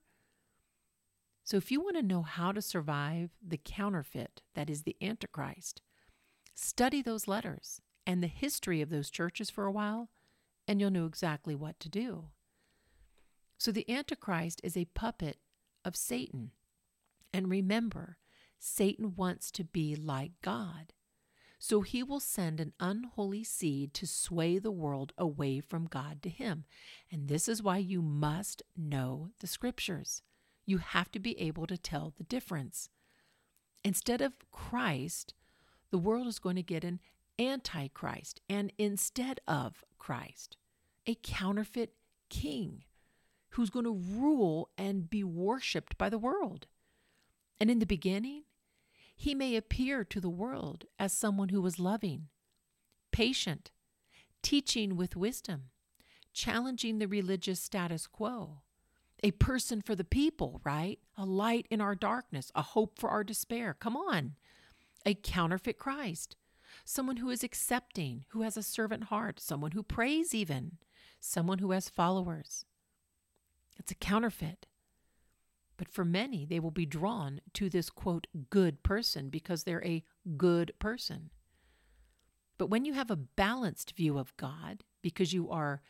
So, 1.43 1.58
if 1.58 1.71
you 1.71 1.82
want 1.82 1.97
to 1.97 2.03
know 2.03 2.21
how 2.21 2.51
to 2.53 2.62
survive 2.62 3.32
the 3.45 3.58
counterfeit 3.58 4.41
that 4.56 4.69
is 4.69 4.84
the 4.84 4.95
Antichrist, 5.01 5.82
study 6.56 7.01
those 7.01 7.27
letters 7.27 7.82
and 8.08 8.23
the 8.23 8.27
history 8.27 8.82
of 8.82 8.89
those 8.89 9.10
churches 9.10 9.49
for 9.49 9.65
a 9.65 9.71
while, 9.71 10.10
and 10.67 10.79
you'll 10.79 10.91
know 10.91 11.06
exactly 11.06 11.53
what 11.53 11.79
to 11.82 11.89
do. 11.89 12.25
So 13.58 13.71
the 13.71 13.89
Antichrist 13.89 14.62
is 14.63 14.77
a 14.77 14.86
puppet 14.86 15.38
of 15.86 15.95
Satan, 15.95 16.51
And 17.34 17.49
remember, 17.49 18.17
Satan 18.60 19.15
wants 19.15 19.51
to 19.51 19.63
be 19.63 19.95
like 19.95 20.32
God. 20.41 20.93
So 21.60 21.82
he 21.82 22.03
will 22.03 22.19
send 22.19 22.60
an 22.60 22.73
unholy 22.79 23.43
seed 23.43 23.93
to 23.95 24.06
sway 24.06 24.60
the 24.60 24.71
world 24.71 25.13
away 25.17 25.60
from 25.62 25.88
God 25.88 26.21
to 26.23 26.29
him. 26.29 26.65
And 27.12 27.27
this 27.27 27.47
is 27.47 27.63
why 27.63 27.77
you 27.77 28.01
must 28.01 28.63
know 28.77 29.29
the 29.39 29.47
scriptures. 29.47 30.21
You 30.65 30.78
have 30.78 31.12
to 31.12 31.19
be 31.19 31.39
able 31.39 31.67
to 31.67 31.78
tell 31.78 32.13
the 32.17 32.23
difference. 32.23 32.89
Instead 33.84 34.21
of 34.21 34.34
Christ, 34.52 35.34
the 35.91 35.97
world 35.97 36.28
is 36.28 36.39
going 36.39 36.56
to 36.56 36.63
get 36.63 36.84
an 36.84 36.99
antichrist 37.39 38.39
and 38.49 38.71
instead 38.78 39.39
of 39.47 39.84
Christ, 39.97 40.58
a 41.06 41.15
counterfeit 41.15 41.93
king 42.30 42.84
who's 43.49 43.69
going 43.69 43.86
to 43.86 44.02
rule 44.17 44.69
and 44.78 45.10
be 45.10 45.23
worshiped 45.23 45.97
by 45.97 46.10
the 46.10 46.17
world. 46.17 46.67
And 47.60 47.69
in 47.69 47.80
the 47.80 47.86
beginning, 47.86 48.43
he 49.15 49.36
may 49.36 49.56
appear 49.56 50.04
to 50.06 50.19
the 50.19 50.30
world 50.30 50.86
as 50.97 51.13
someone 51.13 51.49
who 51.49 51.62
was 51.62 51.80
loving, 51.80 52.30
patient, 53.12 53.71
teaching 54.41 54.95
with 54.95 55.15
wisdom, 55.15 55.65
challenging 56.34 56.97
the 56.97 57.08
religious 57.08 57.60
status 57.60 58.08
quo, 58.08 58.62
a 59.24 59.32
person 59.32 59.82
for 59.82 59.96
the 59.96 60.04
people, 60.04 60.62
right? 60.66 61.00
A 61.18 61.26
light 61.26 61.66
in 61.72 61.80
our 61.80 61.96
darkness, 61.96 62.52
a 62.54 62.62
hope 62.62 63.00
for 63.00 63.10
our 63.10 63.24
despair. 63.24 63.76
Come 63.80 63.96
on. 63.96 64.36
A 65.06 65.14
counterfeit 65.16 65.78
Christ, 65.78 66.36
someone 66.86 67.18
who 67.18 67.30
is 67.30 67.44
accepting, 67.44 68.26
who 68.30 68.42
has 68.42 68.58
a 68.58 68.64
servant 68.64 69.06
heart, 69.06 69.40
someone 69.40 69.72
who 69.72 69.84
prays 69.84 70.36
even, 70.36 70.74
someone 71.20 71.60
who 71.60 71.72
has 71.72 71.90
followers. 71.90 72.66
It's 73.80 73.92
a 73.92 73.96
counterfeit. 73.96 74.66
But 75.78 75.90
for 75.90 76.06
many, 76.06 76.46
they 76.46 76.60
will 76.60 76.72
be 76.72 76.86
drawn 76.86 77.42
to 77.54 77.70
this 77.70 77.90
quote, 77.90 78.28
good 78.50 78.84
person 78.84 79.30
because 79.30 79.64
they're 79.64 79.84
a 79.84 80.04
good 80.38 80.74
person. 80.80 81.32
But 82.58 82.70
when 82.70 82.86
you 82.86 82.94
have 82.94 83.10
a 83.10 83.16
balanced 83.16 83.96
view 83.96 84.18
of 84.18 84.36
God, 84.38 84.84
because 85.02 85.34
you 85.34 85.50
are 85.50 85.82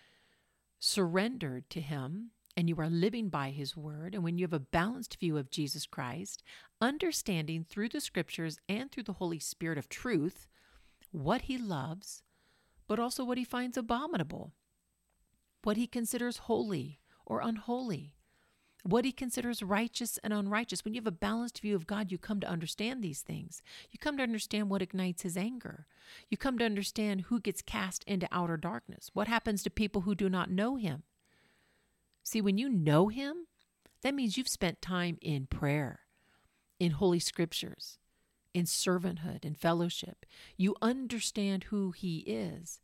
surrendered 0.80 1.70
to 1.72 1.82
Him 1.82 2.32
and 2.56 2.70
you 2.70 2.76
are 2.80 2.90
living 2.90 3.30
by 3.30 3.50
His 3.50 3.76
word, 3.76 4.14
and 4.14 4.24
when 4.24 4.38
you 4.38 4.44
have 4.44 4.54
a 4.54 4.60
balanced 4.60 5.20
view 5.20 5.38
of 5.38 5.50
Jesus 5.50 5.86
Christ, 5.86 6.44
understanding 6.80 7.64
through 7.64 7.90
the 7.90 8.02
scriptures 8.02 8.60
and 8.70 8.92
through 8.92 9.04
the 9.04 9.14
Holy 9.14 9.40
Spirit 9.40 9.78
of 9.78 9.90
truth 9.90 10.48
what 11.12 11.42
He 11.42 11.58
loves, 11.58 12.24
but 12.88 13.00
also 13.00 13.24
what 13.24 13.38
He 13.38 13.44
finds 13.44 13.78
abominable, 13.78 14.54
what 15.64 15.78
He 15.78 15.88
considers 15.88 16.38
holy 16.38 17.00
or 17.26 17.42
unholy, 17.42 18.16
what 18.84 19.06
he 19.06 19.12
considers 19.12 19.64
righteous 19.64 20.20
and 20.24 20.34
unrighteous. 20.34 20.84
When 20.84 20.94
you 20.94 21.00
have 21.00 21.08
a 21.08 21.12
balanced 21.12 21.62
view 21.62 21.76
of 21.76 21.88
God, 21.88 22.12
you 22.12 22.18
come 22.18 22.42
to 22.42 22.50
understand 22.50 23.02
these 23.02 23.22
things. 23.22 23.62
You 23.90 23.98
come 23.98 24.18
to 24.18 24.24
understand 24.24 24.70
what 24.70 24.82
ignites 24.82 25.24
his 25.24 25.38
anger. 25.38 25.88
You 26.30 26.38
come 26.38 26.58
to 26.58 26.66
understand 26.66 27.22
who 27.22 27.40
gets 27.40 27.62
cast 27.62 28.04
into 28.04 28.28
outer 28.32 28.58
darkness. 28.58 29.10
What 29.14 29.30
happens 29.30 29.64
to 29.64 29.70
people 29.70 30.02
who 30.02 30.16
do 30.16 30.30
not 30.30 30.52
know 30.52 30.76
him? 30.76 31.04
See, 32.24 32.42
when 32.42 32.58
you 32.58 32.70
know 32.70 33.10
him, 33.10 33.48
that 34.02 34.16
means 34.16 34.38
you've 34.38 34.48
spent 34.48 34.82
time 34.82 35.18
in 35.22 35.48
prayer, 35.48 36.02
in 36.80 36.92
holy 36.92 37.20
scriptures, 37.20 38.00
in 38.54 38.66
servanthood, 38.66 39.46
in 39.46 39.56
fellowship. 39.56 40.26
You 40.58 40.76
understand 40.82 41.66
who 41.66 41.92
he 41.92 42.20
is. 42.20 42.80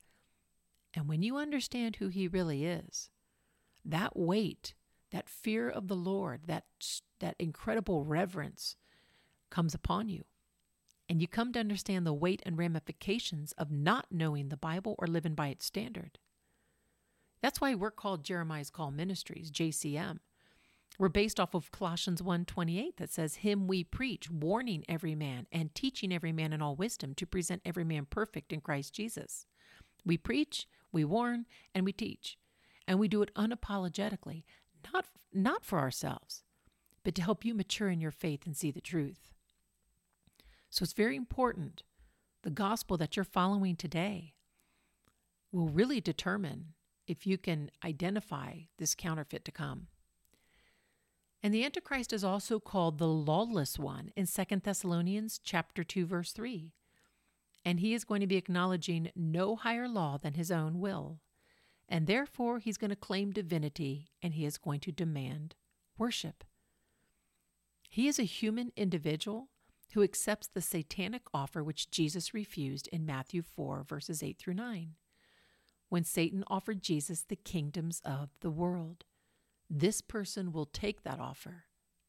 And 0.94 1.08
when 1.08 1.24
you 1.24 1.38
understand 1.38 1.98
who 1.98 2.08
he 2.08 2.28
really 2.28 2.66
is, 2.66 3.10
that 3.86 4.18
weight 4.18 4.74
that 5.12 5.30
fear 5.30 5.70
of 5.70 5.88
the 5.88 5.96
Lord, 5.96 6.42
that, 6.48 6.66
that 7.20 7.36
incredible 7.40 8.04
reverence 8.04 8.76
comes 9.50 9.74
upon 9.74 10.10
you. 10.10 10.24
And 11.08 11.22
you 11.22 11.28
come 11.28 11.52
to 11.54 11.60
understand 11.60 12.06
the 12.06 12.14
weight 12.14 12.42
and 12.46 12.58
ramifications 12.58 13.52
of 13.54 13.72
not 13.72 14.08
knowing 14.12 14.50
the 14.50 14.58
Bible 14.58 14.96
or 15.00 15.08
living 15.08 15.34
by 15.34 15.48
its 15.48 15.66
standard. 15.66 16.20
That's 17.42 17.62
why 17.62 17.76
we're 17.76 17.92
called 17.92 18.24
Jeremiah's 18.24 18.70
Call 18.70 18.92
Ministries, 18.92 19.52
JCM. 19.52 20.20
We're 20.98 21.08
based 21.08 21.40
off 21.40 21.54
of 21.54 21.72
Colossians 21.72 22.22
1:28 22.22 22.98
that 22.98 23.10
says 23.10 23.36
him 23.36 23.68
we 23.68 23.86
preach 23.86 24.30
warning 24.30 24.84
every 24.90 25.16
man 25.16 25.48
and 25.50 25.74
teaching 25.74 26.12
every 26.12 26.34
man 26.34 26.52
in 26.52 26.62
all 26.62 26.76
wisdom 26.76 27.16
to 27.16 27.26
present 27.26 27.62
every 27.64 27.86
man 27.86 28.06
perfect 28.06 28.52
in 28.52 28.60
Christ 28.60 28.94
Jesus. 28.94 29.46
We 30.06 30.18
preach, 30.18 30.68
we 30.92 31.06
warn, 31.06 31.46
and 31.74 31.86
we 31.86 31.94
teach. 31.94 32.38
And 32.86 33.00
we 33.00 33.08
do 33.08 33.22
it 33.22 33.34
unapologetically, 33.36 34.44
not, 34.94 35.06
not 35.32 35.64
for 35.64 35.80
ourselves, 35.80 36.44
but 37.04 37.16
to 37.16 37.22
help 37.22 37.46
you 37.46 37.54
mature 37.54 37.90
in 37.90 38.02
your 38.02 38.12
faith 38.12 38.46
and 38.46 38.58
see 38.58 38.72
the 38.72 38.82
truth. 38.82 39.32
So 40.70 40.84
it's 40.84 40.94
very 40.94 41.16
important. 41.16 41.84
The 42.42 42.50
gospel 42.50 42.98
that 42.98 43.16
you're 43.16 43.24
following 43.24 43.76
today 43.76 44.34
will 45.52 45.70
really 45.70 46.02
determine 46.02 46.74
if 47.10 47.26
you 47.26 47.38
can 47.38 47.72
identify 47.84 48.60
this 48.78 48.96
counterfeit 48.96 49.44
to 49.46 49.52
come. 49.52 49.88
And 51.42 51.54
the 51.54 51.64
Antichrist 51.64 52.14
is 52.14 52.24
also 52.24 52.60
called 52.60 52.98
the 52.98 53.08
lawless 53.08 53.80
one 53.80 54.12
in 54.16 54.28
2 54.28 54.44
Thessalonians 54.64 55.40
chapter 55.44 55.84
2 55.84 56.06
verse 56.06 56.32
3. 56.32 56.74
And 57.66 57.80
he 57.80 57.94
is 57.94 58.06
going 58.06 58.22
to 58.22 58.28
be 58.28 58.38
acknowledging 58.38 59.12
no 59.16 59.56
higher 59.56 59.88
law 59.88 60.18
than 60.18 60.36
his 60.36 60.52
own 60.52 60.80
will 60.80 61.20
and 61.90 62.06
therefore 62.06 62.60
he's 62.60 62.78
going 62.78 62.92
to 62.92 62.96
claim 62.96 63.32
divinity 63.32 64.12
and 64.22 64.36
he 64.36 64.46
is 64.46 64.58
going 64.58 64.80
to 64.82 64.92
demand 64.92 65.56
worship. 65.98 66.44
He 67.90 68.08
is 68.08 68.20
a 68.20 68.24
human 68.24 68.72
individual 68.78 69.50
who 69.94 70.04
accepts 70.04 70.48
the 70.48 70.62
satanic 70.62 71.24
offer 71.34 71.64
which 71.64 71.90
Jesus 71.90 72.34
refused 72.34 72.88
in 72.90 73.08
Matthew 73.08 73.42
4, 73.42 73.84
verses 73.84 74.22
8 74.22 74.38
through 74.38 74.54
9, 74.54 74.92
when 75.90 76.04
Satan 76.04 76.44
offered 76.48 76.82
Jesus 76.82 77.24
the 77.24 77.36
kingdoms 77.36 78.02
of 78.06 78.30
the 78.42 78.52
world. 78.52 79.06
This 79.70 80.02
person 80.02 80.52
will 80.52 80.66
take 80.66 81.04
that 81.04 81.20
offer. 81.20 81.66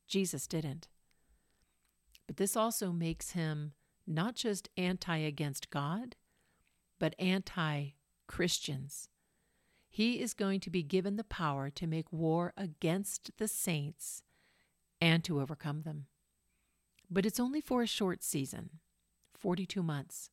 Jesus 0.07 0.47
didn't. 0.47 0.89
But 2.27 2.37
this 2.37 2.57
also 2.57 2.93
makes 2.93 3.33
him 3.33 3.73
not 4.07 4.35
just 4.35 4.69
anti 4.77 5.17
against 5.17 5.71
God, 5.71 6.17
but 6.99 7.15
anti 7.19 7.91
Christians 8.27 9.09
he 9.91 10.21
is 10.21 10.35
going 10.35 10.61
to 10.61 10.71
be 10.71 10.85
given 10.85 11.17
the 11.17 11.25
power 11.25 11.69
to 11.69 11.87
make 11.87 12.13
war 12.13 12.53
against 12.57 13.33
the 13.39 13.49
saints 13.49 14.23
and 15.01 15.25
to 15.25 15.41
overcome 15.41 15.83
them. 15.83 16.07
But 17.11 17.27
it's 17.27 17.41
only 17.41 17.61
for 17.61 17.83
a 17.83 17.89
short 17.89 18.23
season 18.23 18.79
42 19.37 19.83
months. 19.83 20.31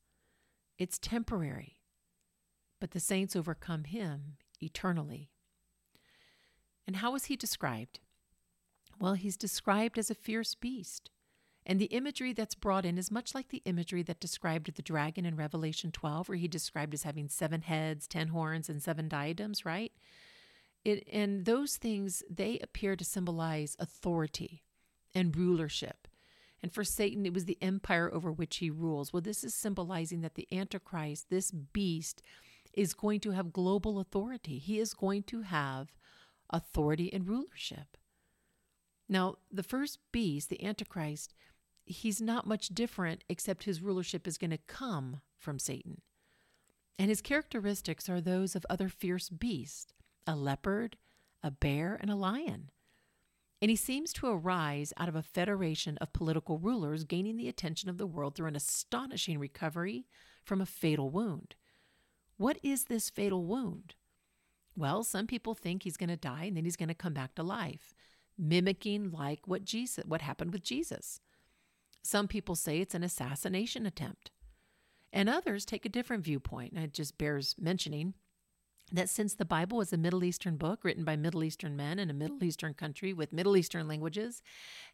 It's 0.77 0.99
temporary, 0.99 1.76
but 2.79 2.91
the 2.91 2.99
saints 2.99 3.35
overcome 3.35 3.85
him 3.85 4.37
eternally. 4.61 5.29
And 6.85 6.97
how 6.97 7.15
is 7.15 7.25
he 7.25 7.35
described? 7.35 7.99
Well, 8.99 9.13
he's 9.13 9.37
described 9.37 9.97
as 9.97 10.09
a 10.09 10.15
fierce 10.15 10.55
beast. 10.55 11.09
And 11.65 11.81
the 11.81 11.85
imagery 11.85 12.31
that's 12.31 12.55
brought 12.55 12.85
in 12.85 12.97
is 12.97 13.11
much 13.11 13.35
like 13.35 13.49
the 13.49 13.61
imagery 13.65 14.01
that 14.03 14.21
described 14.21 14.73
the 14.73 14.81
dragon 14.81 15.25
in 15.25 15.35
Revelation 15.35 15.91
12, 15.91 16.29
where 16.29 16.37
he 16.37 16.47
described 16.47 16.93
as 16.93 17.03
having 17.03 17.27
seven 17.27 17.61
heads, 17.61 18.07
ten 18.07 18.29
horns, 18.29 18.69
and 18.69 18.81
seven 18.81 19.09
diadems, 19.09 19.65
right? 19.65 19.91
It, 20.85 21.05
and 21.11 21.43
those 21.43 21.75
things, 21.75 22.23
they 22.29 22.57
appear 22.59 22.95
to 22.95 23.03
symbolize 23.03 23.75
authority 23.79 24.63
and 25.13 25.35
rulership. 25.35 26.07
And 26.63 26.71
for 26.71 26.85
Satan, 26.85 27.25
it 27.25 27.33
was 27.33 27.45
the 27.45 27.57
empire 27.61 28.09
over 28.13 28.31
which 28.31 28.57
he 28.57 28.69
rules. 28.69 29.11
Well, 29.11 29.21
this 29.21 29.43
is 29.43 29.53
symbolizing 29.53 30.21
that 30.21 30.35
the 30.35 30.47
Antichrist, 30.51 31.29
this 31.29 31.51
beast, 31.51 32.23
is 32.77 32.93
going 32.93 33.19
to 33.21 33.31
have 33.31 33.51
global 33.51 33.99
authority. 33.99 34.59
He 34.59 34.79
is 34.79 34.93
going 34.93 35.23
to 35.23 35.41
have 35.41 35.91
authority 36.49 37.11
and 37.11 37.27
rulership. 37.27 37.97
Now, 39.09 39.37
the 39.51 39.63
first 39.63 39.99
beast, 40.11 40.49
the 40.49 40.63
Antichrist, 40.63 41.33
he's 41.85 42.21
not 42.21 42.45
much 42.45 42.69
different, 42.69 43.23
except 43.27 43.63
his 43.63 43.81
rulership 43.81 44.27
is 44.27 44.37
going 44.37 44.51
to 44.51 44.59
come 44.67 45.21
from 45.39 45.57
Satan. 45.57 46.01
And 46.99 47.09
his 47.09 47.21
characteristics 47.21 48.07
are 48.09 48.21
those 48.21 48.55
of 48.55 48.65
other 48.69 48.89
fierce 48.89 49.29
beasts 49.29 49.93
a 50.25 50.35
leopard, 50.35 50.97
a 51.41 51.49
bear, 51.49 51.97
and 51.99 52.11
a 52.11 52.15
lion. 52.15 52.69
And 53.61 53.71
he 53.71 53.77
seems 53.77 54.13
to 54.13 54.27
arise 54.27 54.93
out 54.97 55.09
of 55.09 55.15
a 55.15 55.23
federation 55.23 55.97
of 55.99 56.13
political 56.13 56.59
rulers 56.59 57.05
gaining 57.05 57.37
the 57.37 57.47
attention 57.47 57.89
of 57.89 57.97
the 57.97 58.05
world 58.05 58.35
through 58.35 58.47
an 58.47 58.55
astonishing 58.55 59.39
recovery 59.39 60.05
from 60.43 60.61
a 60.61 60.65
fatal 60.65 61.09
wound. 61.09 61.55
What 62.37 62.57
is 62.61 62.85
this 62.85 63.09
fatal 63.09 63.45
wound? 63.45 63.95
Well, 64.75 65.03
some 65.03 65.25
people 65.25 65.55
think 65.55 65.83
he's 65.83 65.97
going 65.97 66.09
to 66.09 66.17
die 66.17 66.45
and 66.45 66.55
then 66.55 66.63
he's 66.63 66.75
going 66.75 66.87
to 66.89 66.93
come 66.93 67.13
back 67.13 67.33
to 67.35 67.43
life, 67.43 67.95
mimicking 68.37 69.11
like 69.11 69.47
what 69.47 69.65
Jesus 69.65 70.05
what 70.05 70.21
happened 70.21 70.53
with 70.53 70.63
Jesus. 70.63 71.19
Some 72.03 72.27
people 72.27 72.55
say 72.55 72.79
it's 72.79 72.95
an 72.95 73.03
assassination 73.03 73.85
attempt. 73.85 74.31
And 75.11 75.27
others 75.27 75.65
take 75.65 75.85
a 75.85 75.89
different 75.89 76.23
viewpoint, 76.23 76.73
and 76.73 76.83
it 76.83 76.93
just 76.93 77.17
bears 77.17 77.55
mentioning. 77.59 78.13
that 78.89 79.09
since 79.09 79.33
the 79.33 79.43
Bible 79.43 79.81
is 79.81 79.91
a 79.91 79.97
Middle 79.97 80.23
Eastern 80.23 80.55
book 80.55 80.85
written 80.85 81.03
by 81.03 81.17
Middle 81.17 81.43
Eastern 81.43 81.75
men 81.75 81.99
in 81.99 82.09
a 82.09 82.13
Middle 82.13 82.41
Eastern 82.41 82.73
country 82.73 83.11
with 83.11 83.33
Middle 83.33 83.57
Eastern 83.57 83.85
languages, 83.87 84.41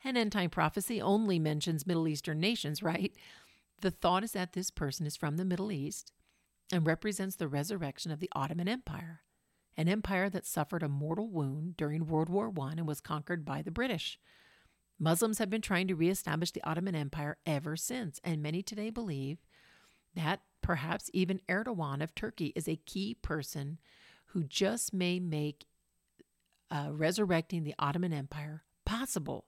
and 0.04 0.18
end 0.18 0.32
time 0.32 0.50
prophecy 0.50 1.00
only 1.00 1.38
mentions 1.38 1.86
Middle 1.86 2.08
Eastern 2.08 2.40
nations, 2.40 2.82
right? 2.92 3.14
The 3.82 3.92
thought 3.92 4.24
is 4.24 4.32
that 4.32 4.54
this 4.54 4.72
person 4.72 5.06
is 5.06 5.16
from 5.16 5.38
the 5.38 5.46
Middle 5.46 5.72
East 5.72 6.12
and 6.74 6.88
represents 6.88 7.36
the 7.36 7.48
resurrection 7.48 8.12
of 8.12 8.20
the 8.20 8.30
Ottoman 8.34 8.68
Empire, 8.68 9.22
an 9.78 9.88
empire 9.88 10.28
that 10.28 10.48
suffered 10.48 10.82
a 10.82 10.90
mortal 10.90 11.30
wound 11.30 11.78
during 11.78 12.08
World 12.08 12.30
War 12.30 12.52
I 12.60 12.72
and 12.72 12.88
was 12.88 13.00
conquered 13.00 13.46
by 13.46 13.62
the 13.62 13.70
British. 13.70 14.20
Muslims 14.98 15.38
have 15.38 15.52
been 15.52 15.62
trying 15.62 15.88
to 15.88 15.96
reestablish 15.96 16.50
the 16.50 16.64
Ottoman 16.64 16.96
Empire 16.96 17.38
ever 17.46 17.76
since, 17.76 18.20
and 18.24 18.42
many 18.42 18.64
today 18.64 18.90
believe 18.90 19.38
that 20.16 20.42
perhaps 20.64 21.12
even 21.14 21.42
Erdogan 21.48 22.02
of 22.02 22.16
Turkey 22.16 22.54
is 22.56 22.68
a 22.68 22.76
key 22.76 23.14
person 23.14 23.78
who 24.28 24.44
just 24.44 24.96
may 24.96 25.20
make 25.20 25.68
uh, 26.72 26.88
resurrecting 26.92 27.64
the 27.64 27.76
Ottoman 27.78 28.14
Empire 28.14 28.64
possible. 28.84 29.46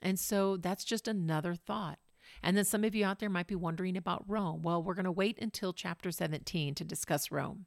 And 0.00 0.18
so 0.18 0.56
that's 0.56 0.84
just 0.84 1.06
another 1.06 1.54
thought. 1.54 2.00
And 2.42 2.56
then 2.56 2.64
some 2.64 2.84
of 2.84 2.94
you 2.94 3.04
out 3.04 3.18
there 3.18 3.30
might 3.30 3.46
be 3.46 3.54
wondering 3.54 3.96
about 3.96 4.24
Rome. 4.26 4.62
Well, 4.62 4.82
we're 4.82 4.94
going 4.94 5.04
to 5.04 5.12
wait 5.12 5.38
until 5.40 5.72
chapter 5.72 6.10
17 6.10 6.74
to 6.76 6.84
discuss 6.84 7.30
Rome. 7.30 7.66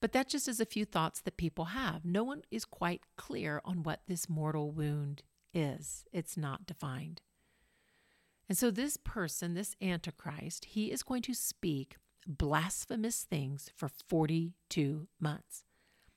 But 0.00 0.12
that 0.12 0.28
just 0.28 0.48
is 0.48 0.60
a 0.60 0.66
few 0.66 0.84
thoughts 0.84 1.20
that 1.22 1.36
people 1.36 1.66
have. 1.66 2.04
No 2.04 2.24
one 2.24 2.42
is 2.50 2.64
quite 2.64 3.02
clear 3.16 3.60
on 3.64 3.82
what 3.82 4.02
this 4.06 4.28
mortal 4.28 4.70
wound 4.70 5.22
is, 5.54 6.04
it's 6.12 6.36
not 6.36 6.66
defined. 6.66 7.22
And 8.48 8.58
so, 8.58 8.70
this 8.70 8.98
person, 8.98 9.54
this 9.54 9.76
Antichrist, 9.80 10.66
he 10.66 10.90
is 10.90 11.02
going 11.02 11.22
to 11.22 11.34
speak 11.34 11.96
blasphemous 12.26 13.22
things 13.22 13.70
for 13.74 13.88
42 13.88 15.08
months. 15.20 15.64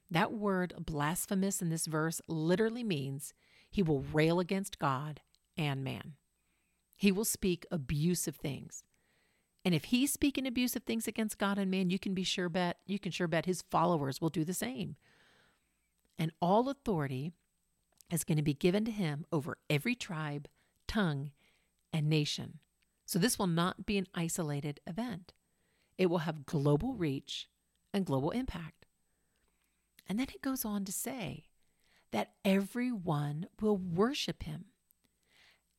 That 0.09 0.33
word 0.33 0.73
blasphemous 0.79 1.61
in 1.61 1.69
this 1.69 1.85
verse 1.85 2.21
literally 2.27 2.83
means 2.83 3.33
he 3.69 3.83
will 3.83 4.05
rail 4.13 4.39
against 4.39 4.79
God 4.79 5.21
and 5.57 5.83
man. 5.83 6.13
He 6.97 7.11
will 7.11 7.25
speak 7.25 7.65
abusive 7.71 8.35
things. 8.35 8.83
And 9.63 9.75
if 9.75 9.85
he's 9.85 10.11
speaking 10.11 10.47
abusive 10.47 10.83
things 10.83 11.07
against 11.07 11.37
God 11.37 11.57
and 11.57 11.69
man, 11.69 11.89
you 11.89 11.99
can 11.99 12.13
be 12.13 12.23
sure 12.23 12.49
bet, 12.49 12.77
you 12.85 12.99
can 12.99 13.11
sure 13.11 13.27
bet 13.27 13.45
his 13.45 13.61
followers 13.61 14.19
will 14.19 14.29
do 14.29 14.43
the 14.43 14.53
same. 14.53 14.95
And 16.17 16.31
all 16.41 16.69
authority 16.69 17.33
is 18.09 18.23
going 18.23 18.37
to 18.37 18.43
be 18.43 18.53
given 18.53 18.83
to 18.85 18.91
him 18.91 19.25
over 19.31 19.57
every 19.69 19.93
tribe, 19.93 20.47
tongue, 20.87 21.31
and 21.93 22.09
nation. 22.09 22.59
So 23.05 23.19
this 23.19 23.37
will 23.37 23.47
not 23.47 23.85
be 23.85 23.97
an 23.97 24.07
isolated 24.15 24.79
event. 24.87 25.33
It 25.97 26.07
will 26.07 26.19
have 26.19 26.45
global 26.45 26.93
reach 26.95 27.47
and 27.93 28.05
global 28.05 28.31
impact. 28.31 28.85
And 30.07 30.19
then 30.19 30.27
it 30.33 30.41
goes 30.41 30.65
on 30.65 30.85
to 30.85 30.91
say 30.91 31.45
that 32.11 32.33
everyone 32.43 33.47
will 33.61 33.77
worship 33.77 34.43
him. 34.43 34.65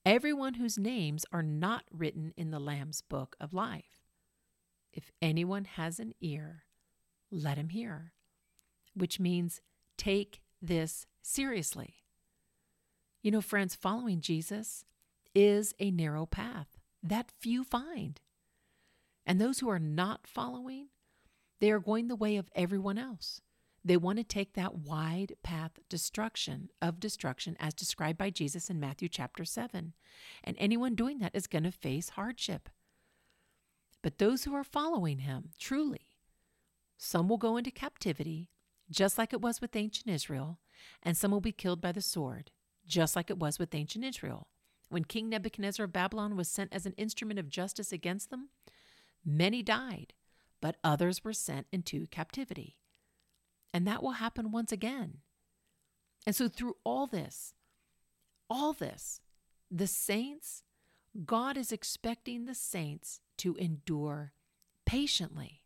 Everyone 0.06 0.54
whose 0.54 0.78
names 0.78 1.24
are 1.32 1.42
not 1.42 1.84
written 1.92 2.32
in 2.36 2.50
the 2.50 2.58
Lamb's 2.58 3.02
book 3.02 3.36
of 3.40 3.52
life. 3.52 4.06
If 4.92 5.10
anyone 5.20 5.64
has 5.64 6.00
an 6.00 6.14
ear, 6.20 6.64
let 7.30 7.58
him 7.58 7.68
hear, 7.68 8.12
which 8.94 9.20
means 9.20 9.60
take 9.96 10.40
this 10.62 11.06
seriously. 11.20 11.96
You 13.22 13.30
know, 13.30 13.40
friends, 13.40 13.74
following 13.74 14.20
Jesus 14.20 14.84
is 15.34 15.74
a 15.78 15.90
narrow 15.90 16.24
path 16.24 16.78
that 17.02 17.30
few 17.38 17.64
find. 17.64 18.20
And 19.26 19.40
those 19.40 19.58
who 19.58 19.68
are 19.68 19.78
not 19.78 20.26
following, 20.26 20.86
they 21.60 21.70
are 21.70 21.80
going 21.80 22.08
the 22.08 22.16
way 22.16 22.36
of 22.36 22.50
everyone 22.54 22.96
else. 22.98 23.40
They 23.88 23.96
want 23.96 24.18
to 24.18 24.24
take 24.24 24.52
that 24.52 24.74
wide 24.74 25.36
path 25.42 25.78
destruction 25.88 26.68
of 26.82 27.00
destruction 27.00 27.56
as 27.58 27.72
described 27.72 28.18
by 28.18 28.28
Jesus 28.28 28.68
in 28.68 28.78
Matthew 28.78 29.08
chapter 29.08 29.46
7. 29.46 29.94
And 30.44 30.56
anyone 30.58 30.94
doing 30.94 31.20
that 31.20 31.34
is 31.34 31.46
going 31.46 31.64
to 31.64 31.72
face 31.72 32.10
hardship. 32.10 32.68
But 34.02 34.18
those 34.18 34.44
who 34.44 34.54
are 34.54 34.62
following 34.62 35.20
him, 35.20 35.52
truly, 35.58 36.18
some 36.98 37.30
will 37.30 37.38
go 37.38 37.56
into 37.56 37.70
captivity, 37.70 38.50
just 38.90 39.16
like 39.16 39.32
it 39.32 39.40
was 39.40 39.62
with 39.62 39.74
ancient 39.74 40.10
Israel, 40.14 40.58
and 41.02 41.16
some 41.16 41.30
will 41.30 41.40
be 41.40 41.50
killed 41.50 41.80
by 41.80 41.92
the 41.92 42.02
sword, 42.02 42.50
just 42.86 43.16
like 43.16 43.30
it 43.30 43.38
was 43.38 43.58
with 43.58 43.74
ancient 43.74 44.04
Israel. 44.04 44.48
When 44.90 45.04
King 45.04 45.30
Nebuchadnezzar 45.30 45.84
of 45.84 45.94
Babylon 45.94 46.36
was 46.36 46.48
sent 46.48 46.74
as 46.74 46.84
an 46.84 46.92
instrument 46.98 47.40
of 47.40 47.48
justice 47.48 47.90
against 47.90 48.28
them, 48.28 48.50
many 49.24 49.62
died, 49.62 50.12
but 50.60 50.76
others 50.84 51.24
were 51.24 51.32
sent 51.32 51.66
into 51.72 52.06
captivity. 52.08 52.77
And 53.72 53.86
that 53.86 54.02
will 54.02 54.12
happen 54.12 54.50
once 54.50 54.72
again. 54.72 55.18
And 56.26 56.34
so, 56.34 56.48
through 56.48 56.76
all 56.84 57.06
this, 57.06 57.54
all 58.50 58.72
this, 58.72 59.20
the 59.70 59.86
saints, 59.86 60.62
God 61.24 61.56
is 61.56 61.72
expecting 61.72 62.44
the 62.44 62.54
saints 62.54 63.20
to 63.38 63.54
endure 63.56 64.32
patiently. 64.86 65.62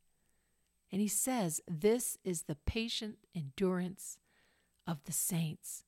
And 0.90 1.00
he 1.00 1.08
says, 1.08 1.60
This 1.66 2.18
is 2.24 2.42
the 2.42 2.56
patient 2.66 3.18
endurance 3.34 4.18
of 4.86 5.04
the 5.04 5.12
saints. 5.12 5.84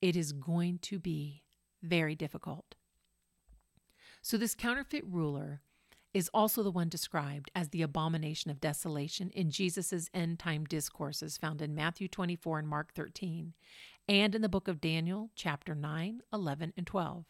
It 0.00 0.16
is 0.16 0.32
going 0.32 0.78
to 0.82 0.98
be 0.98 1.42
very 1.82 2.14
difficult. 2.14 2.74
So, 4.22 4.36
this 4.36 4.54
counterfeit 4.54 5.04
ruler 5.06 5.62
is 6.18 6.30
also 6.34 6.62
the 6.62 6.70
one 6.70 6.88
described 6.88 7.50
as 7.54 7.68
the 7.68 7.82
abomination 7.82 8.50
of 8.50 8.60
desolation 8.60 9.30
in 9.30 9.50
Jesus' 9.50 10.10
end 10.12 10.38
time 10.38 10.64
discourses 10.64 11.38
found 11.38 11.62
in 11.62 11.74
Matthew 11.74 12.08
24 12.08 12.58
and 12.58 12.68
Mark 12.68 12.92
13, 12.92 13.54
and 14.08 14.34
in 14.34 14.42
the 14.42 14.48
book 14.48 14.68
of 14.68 14.80
Daniel, 14.80 15.30
chapter 15.34 15.74
9, 15.74 16.22
11, 16.32 16.72
and 16.76 16.86
12. 16.86 17.24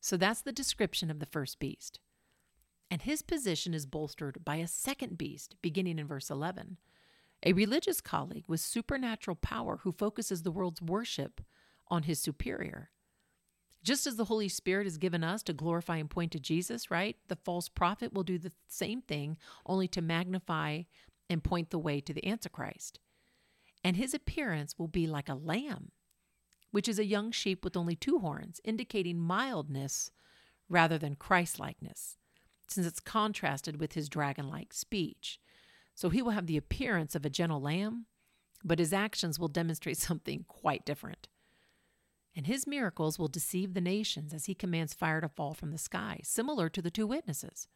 So, 0.00 0.16
that's 0.16 0.42
the 0.42 0.52
description 0.52 1.10
of 1.10 1.20
the 1.20 1.26
first 1.26 1.60
beast. 1.60 2.00
And 2.90 3.02
his 3.02 3.22
position 3.22 3.72
is 3.72 3.86
bolstered 3.86 4.44
by 4.44 4.56
a 4.56 4.66
second 4.66 5.16
beast, 5.16 5.54
beginning 5.62 5.98
in 5.98 6.06
verse 6.06 6.28
11, 6.28 6.78
a 7.44 7.52
religious 7.52 8.00
colleague 8.00 8.44
with 8.48 8.60
supernatural 8.60 9.36
power 9.36 9.78
who 9.82 9.92
focuses 9.92 10.42
the 10.42 10.50
world's 10.50 10.82
worship 10.82 11.40
on 11.88 12.02
his 12.02 12.18
superior. 12.20 12.90
Just 13.82 14.06
as 14.06 14.16
the 14.16 14.26
Holy 14.26 14.48
Spirit 14.48 14.86
has 14.86 14.96
given 14.96 15.24
us 15.24 15.42
to 15.42 15.52
glorify 15.52 15.96
and 15.96 16.08
point 16.08 16.32
to 16.32 16.40
Jesus, 16.40 16.90
right? 16.90 17.16
The 17.28 17.36
false 17.36 17.68
prophet 17.68 18.12
will 18.12 18.22
do 18.22 18.38
the 18.38 18.52
same 18.68 19.02
thing, 19.02 19.36
only 19.66 19.88
to 19.88 20.00
magnify 20.00 20.82
and 21.28 21.42
point 21.42 21.70
the 21.70 21.78
way 21.78 22.00
to 22.00 22.14
the 22.14 22.26
Antichrist. 22.26 23.00
And 23.82 23.96
his 23.96 24.14
appearance 24.14 24.78
will 24.78 24.88
be 24.88 25.08
like 25.08 25.28
a 25.28 25.34
lamb, 25.34 25.90
which 26.70 26.88
is 26.88 27.00
a 27.00 27.04
young 27.04 27.32
sheep 27.32 27.64
with 27.64 27.76
only 27.76 27.96
two 27.96 28.20
horns, 28.20 28.60
indicating 28.62 29.18
mildness 29.18 30.12
rather 30.68 30.96
than 30.96 31.16
Christlikeness, 31.16 32.18
since 32.68 32.86
it's 32.86 33.00
contrasted 33.00 33.80
with 33.80 33.94
his 33.94 34.08
dragon 34.08 34.48
like 34.48 34.72
speech. 34.72 35.40
So 35.94 36.08
he 36.08 36.22
will 36.22 36.30
have 36.30 36.46
the 36.46 36.56
appearance 36.56 37.16
of 37.16 37.26
a 37.26 37.30
gentle 37.30 37.60
lamb, 37.60 38.06
but 38.62 38.78
his 38.78 38.92
actions 38.92 39.40
will 39.40 39.48
demonstrate 39.48 39.96
something 39.98 40.44
quite 40.46 40.86
different 40.86 41.26
and 42.34 42.46
his 42.46 42.66
miracles 42.66 43.18
will 43.18 43.28
deceive 43.28 43.74
the 43.74 43.80
nations 43.80 44.32
as 44.32 44.46
he 44.46 44.54
commands 44.54 44.94
fire 44.94 45.20
to 45.20 45.28
fall 45.28 45.54
from 45.54 45.70
the 45.70 45.78
sky, 45.78 46.20
similar 46.22 46.68
to 46.68 46.80
the 46.80 46.90
two 46.90 47.06
witnesses. 47.06 47.68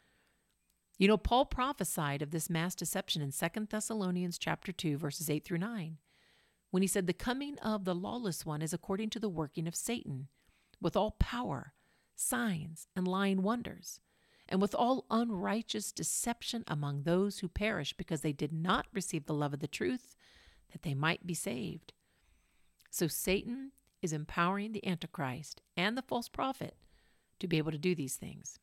You 0.99 1.09
know, 1.09 1.19
Paul 1.19 1.45
prophesied 1.45 2.23
of 2.23 2.31
this 2.31 2.49
mass 2.49 2.75
deception 2.75 3.21
in 3.21 3.33
2 3.33 3.66
Thessalonians 3.69 4.38
chapter 4.38 4.73
2 4.73 4.97
verses 4.97 5.29
8 5.29 5.45
through 5.45 5.59
9, 5.59 5.99
when 6.71 6.83
he 6.83 6.87
said 6.87 7.07
the 7.07 7.12
coming 7.12 7.59
of 7.59 7.85
the 7.85 7.95
lawless 7.95 8.47
one 8.47 8.62
is 8.62 8.73
according 8.73 9.11
to 9.11 9.19
the 9.19 9.29
working 9.29 9.66
of 9.69 9.77
Satan, 9.77 10.29
with 10.81 10.97
all 10.97 11.12
power, 11.12 11.75
signs, 12.14 12.88
and 12.97 13.07
lying 13.07 13.42
wonders, 13.42 14.01
and 14.49 14.61
with 14.62 14.75
all 14.75 15.05
unrighteous 15.11 15.92
deception 15.92 16.64
among 16.66 17.03
those 17.03 17.40
who 17.40 17.49
perish 17.49 17.92
because 17.92 18.23
they 18.23 18.33
did 18.33 18.53
not 18.53 18.87
receive 18.92 19.27
the 19.27 19.35
love 19.35 19.53
of 19.53 19.61
the 19.61 19.66
truth 19.66 20.14
that 20.73 20.83
they 20.83 20.95
might 20.95 21.27
be 21.27 21.35
saved. 21.35 21.92
So 22.90 23.07
Satan 23.07 23.73
is 24.07 24.12
empowering 24.12 24.71
the 24.71 24.87
Antichrist 24.87 25.61
and 25.77 25.99
the 25.99 26.03
false 26.03 26.29
prophet 26.29 26.77
to 27.40 27.49
be 27.49 27.59
able 27.59 27.73
to 27.73 27.79
do 27.79 27.92
these 27.92 28.14
things. 28.14 28.61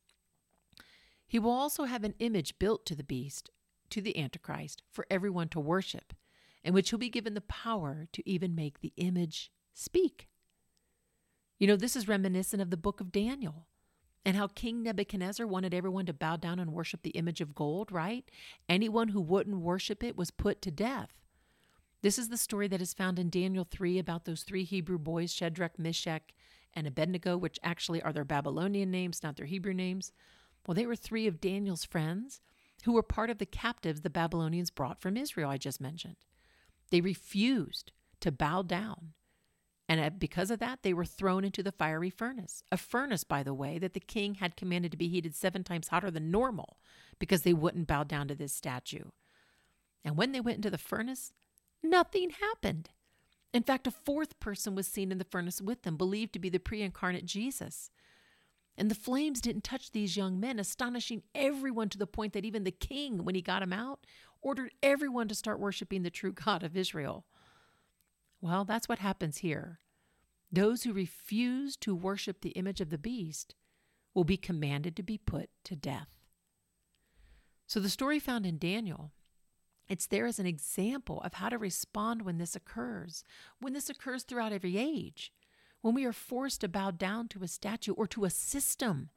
He 1.28 1.38
will 1.38 1.52
also 1.52 1.84
have 1.84 2.06
an 2.06 2.16
image 2.20 2.58
built 2.60 2.86
to 2.86 2.96
the 2.96 3.04
beast, 3.04 3.50
to 3.90 4.00
the 4.00 4.18
Antichrist, 4.18 4.82
for 4.90 5.06
everyone 5.12 5.50
to 5.50 5.60
worship, 5.60 6.14
in 6.64 6.74
which 6.74 6.90
he'll 6.90 7.00
be 7.00 7.10
given 7.10 7.34
the 7.34 7.42
power 7.42 8.08
to 8.14 8.30
even 8.30 8.56
make 8.56 8.80
the 8.80 8.94
image 8.96 9.52
speak. 9.74 10.30
You 11.60 11.68
know, 11.68 11.76
this 11.76 11.98
is 11.98 12.08
reminiscent 12.08 12.62
of 12.62 12.70
the 12.70 12.78
book 12.78 13.02
of 13.02 13.12
Daniel 13.12 13.68
and 14.26 14.38
how 14.38 14.48
King 14.48 14.82
Nebuchadnezzar 14.82 15.46
wanted 15.46 15.74
everyone 15.74 16.06
to 16.06 16.14
bow 16.14 16.38
down 16.38 16.60
and 16.60 16.72
worship 16.72 17.04
the 17.04 17.10
image 17.12 17.42
of 17.42 17.54
gold, 17.54 17.92
right? 17.92 18.30
Anyone 18.70 19.10
who 19.10 19.20
wouldn't 19.20 19.58
worship 19.58 20.04
it 20.04 20.16
was 20.16 20.32
put 20.32 20.62
to 20.62 20.72
death. 20.72 21.23
This 22.04 22.20
is 22.20 22.28
the 22.28 22.38
story 22.38 22.68
that 22.68 22.82
is 22.82 22.94
found 22.94 23.18
in 23.18 23.30
Daniel 23.30 23.64
3 23.64 23.98
about 23.98 24.26
those 24.26 24.44
three 24.44 24.66
Hebrew 24.66 25.00
boys, 25.00 25.34
Shadrach, 25.34 25.80
Meshach, 25.80 26.34
and 26.74 26.86
Abednego, 26.86 27.38
which 27.38 27.58
actually 27.64 28.02
are 28.02 28.12
their 28.12 28.26
Babylonian 28.26 28.92
names, 28.92 29.24
not 29.24 29.38
their 29.38 29.46
Hebrew 29.46 29.74
names. 29.74 30.12
Well, 30.68 30.76
they 30.76 30.86
were 30.86 30.98
three 30.98 31.28
of 31.28 31.40
Daniel's 31.40 31.86
friends 31.86 32.42
who 32.84 32.92
were 32.92 33.04
part 33.04 33.30
of 33.30 33.38
the 33.38 33.46
captives 33.46 34.02
the 34.02 34.10
Babylonians 34.10 34.70
brought 34.70 35.00
from 35.00 35.16
Israel, 35.16 35.50
I 35.50 35.56
just 35.56 35.80
mentioned. 35.80 36.18
They 36.92 37.00
refused 37.00 37.94
to 38.20 38.34
bow 38.34 38.64
down. 38.64 39.14
And 39.88 40.20
because 40.20 40.52
of 40.52 40.60
that, 40.60 40.84
they 40.84 40.94
were 40.94 41.06
thrown 41.06 41.46
into 41.46 41.64
the 41.64 41.72
fiery 41.72 42.10
furnace. 42.10 42.64
A 42.70 42.76
furnace, 42.76 43.24
by 43.24 43.44
the 43.44 43.54
way, 43.54 43.80
that 43.80 43.94
the 43.94 44.02
king 44.02 44.36
had 44.36 44.58
commanded 44.58 44.92
to 44.92 44.98
be 44.98 45.08
heated 45.08 45.36
seven 45.36 45.64
times 45.64 45.88
hotter 45.88 46.12
than 46.12 46.32
normal 46.32 46.80
because 47.18 47.44
they 47.44 47.54
wouldn't 47.54 47.88
bow 47.88 48.04
down 48.04 48.28
to 48.28 48.36
this 48.36 48.52
statue. 48.52 49.06
And 50.04 50.18
when 50.18 50.34
they 50.34 50.42
went 50.42 50.58
into 50.58 50.70
the 50.70 50.78
furnace, 50.78 51.32
nothing 51.84 52.32
happened. 52.32 52.90
In 53.54 53.64
fact, 53.64 53.86
a 53.86 53.92
fourth 53.92 54.40
person 54.40 54.74
was 54.74 54.88
seen 54.88 55.12
in 55.12 55.20
the 55.20 55.24
furnace 55.26 55.62
with 55.62 55.84
them, 55.84 55.98
believed 55.98 56.34
to 56.34 56.40
be 56.40 56.50
the 56.50 56.60
pre 56.60 56.82
incarnate 56.82 57.26
Jesus. 57.26 57.92
And 58.76 58.90
the 58.90 58.96
flames 58.96 59.40
didn't 59.40 59.64
touch 59.64 59.92
these 59.92 60.18
young 60.18 60.40
men, 60.40 60.58
astonishing 60.58 61.22
everyone 61.36 61.90
to 61.90 61.98
the 61.98 62.08
point 62.08 62.34
that 62.34 62.46
even 62.46 62.64
the 62.64 62.72
king, 62.72 63.24
when 63.24 63.36
he 63.36 63.42
got 63.42 63.62
him 63.62 63.72
out, 63.72 64.06
ordered 64.42 64.72
everyone 64.82 65.28
to 65.28 65.36
start 65.36 65.60
worshiping 65.60 66.02
the 66.02 66.10
true 66.10 66.32
God 66.32 66.64
of 66.64 66.76
Israel. 66.76 67.26
Well, 68.42 68.66
that's 68.66 68.90
what 68.90 69.00
happens 69.00 69.38
here. 69.38 69.80
Those 70.52 70.84
who 70.84 70.94
refuse 70.94 71.78
to 71.78 71.96
worship 71.96 72.42
the 72.42 72.50
image 72.52 72.82
of 72.82 72.90
the 72.90 72.98
beast 72.98 73.56
will 74.14 74.24
be 74.24 74.38
commanded 74.38 74.96
to 74.96 75.04
be 75.04 75.18
put 75.18 75.50
to 75.66 75.76
death. 75.76 76.10
So 77.68 77.80
the 77.80 77.90
story 77.90 78.20
found 78.20 78.46
in 78.46 78.58
Daniel 78.58 79.12
it's 79.88 80.08
there 80.08 80.26
as 80.26 80.40
an 80.40 80.46
example 80.46 81.22
of 81.22 81.36
how 81.36 81.50
to 81.50 81.58
respond 81.58 82.22
when 82.22 82.38
this 82.38 82.56
occurs, 82.56 83.24
when 83.60 83.74
this 83.74 83.90
occurs 83.90 84.24
throughout 84.24 84.54
every 84.54 84.78
age, 84.78 85.32
when 85.82 85.94
we 85.94 86.06
are 86.06 86.14
forced 86.14 86.62
to 86.62 86.68
bow 86.68 86.92
down 86.92 87.28
to 87.30 87.44
a 87.44 87.48
statue 87.48 87.94
or 87.94 88.08
to 88.08 88.26
a 88.26 88.30
system 88.30 89.10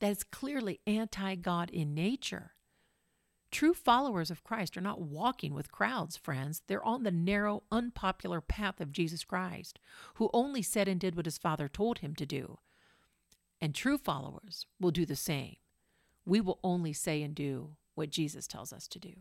that 0.00 0.10
is 0.10 0.24
clearly 0.24 0.80
anti 0.86 1.34
God 1.36 1.70
in 1.70 1.94
nature. 1.94 2.52
True 3.50 3.72
followers 3.72 4.30
of 4.30 4.44
Christ 4.44 4.76
are 4.76 4.82
not 4.82 5.00
walking 5.00 5.54
with 5.54 5.72
crowds, 5.72 6.16
friends. 6.16 6.62
They're 6.66 6.84
on 6.84 7.02
the 7.02 7.10
narrow, 7.10 7.62
unpopular 7.72 8.42
path 8.42 8.80
of 8.80 8.92
Jesus 8.92 9.24
Christ, 9.24 9.78
who 10.14 10.28
only 10.34 10.60
said 10.60 10.86
and 10.86 11.00
did 11.00 11.16
what 11.16 11.24
his 11.24 11.38
Father 11.38 11.66
told 11.66 12.00
him 12.00 12.14
to 12.16 12.26
do. 12.26 12.58
And 13.60 13.74
true 13.74 13.96
followers 13.96 14.66
will 14.78 14.90
do 14.90 15.06
the 15.06 15.16
same. 15.16 15.56
We 16.26 16.40
will 16.42 16.60
only 16.62 16.92
say 16.92 17.22
and 17.22 17.34
do 17.34 17.76
what 17.94 18.10
Jesus 18.10 18.46
tells 18.46 18.72
us 18.72 18.86
to 18.88 18.98
do. 18.98 19.14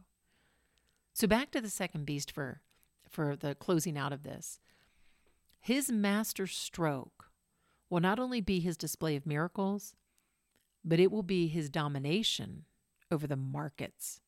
So 1.17 1.25
back 1.25 1.49
to 1.49 1.61
the 1.61 1.69
second 1.71 2.05
beast 2.05 2.31
for 2.31 2.61
for 3.09 3.35
the 3.35 3.55
closing 3.55 3.97
out 3.97 4.13
of 4.13 4.21
this. 4.21 4.59
His 5.59 5.91
master 5.91 6.45
stroke 6.45 7.31
will 7.89 8.01
not 8.01 8.19
only 8.19 8.39
be 8.39 8.59
his 8.59 8.77
display 8.77 9.15
of 9.15 9.25
miracles, 9.25 9.95
but 10.85 10.99
it 10.99 11.11
will 11.11 11.23
be 11.23 11.47
his 11.47 11.71
domination 11.71 12.65
over 13.09 13.25
the 13.25 13.35
markets. 13.35 14.21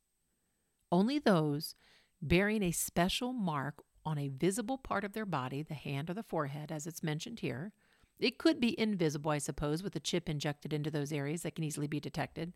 Only 0.91 1.19
those 1.19 1.75
bearing 2.23 2.63
a 2.63 2.71
special 2.71 3.33
mark 3.33 3.83
on 4.03 4.17
a 4.17 4.29
visible 4.29 4.79
part 4.79 5.03
of 5.03 5.13
their 5.13 5.27
body, 5.27 5.61
the 5.61 5.75
hand 5.75 6.09
or 6.09 6.15
the 6.15 6.23
forehead, 6.23 6.71
as 6.71 6.87
it's 6.87 7.03
mentioned 7.03 7.41
here, 7.41 7.71
it 8.17 8.39
could 8.39 8.59
be 8.59 8.79
invisible, 8.79 9.29
I 9.29 9.37
suppose, 9.37 9.83
with 9.83 9.95
a 9.95 9.99
chip 9.99 10.27
injected 10.27 10.73
into 10.73 10.89
those 10.89 11.13
areas 11.13 11.43
that 11.43 11.53
can 11.53 11.65
easily 11.65 11.85
be 11.85 11.99
detected. 11.99 12.53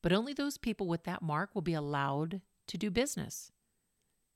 But 0.00 0.12
only 0.12 0.32
those 0.32 0.58
people 0.58 0.86
with 0.86 1.02
that 1.04 1.22
mark 1.22 1.56
will 1.56 1.62
be 1.62 1.74
allowed 1.74 2.40
to 2.68 2.78
do 2.78 2.90
business. 2.90 3.52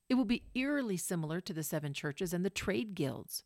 It 0.08 0.14
will 0.14 0.24
be 0.24 0.44
eerily 0.54 0.96
similar 0.96 1.40
to 1.40 1.52
the 1.52 1.62
seven 1.62 1.94
churches 1.94 2.34
and 2.34 2.44
the 2.44 2.50
trade 2.50 2.94
guilds. 2.94 3.44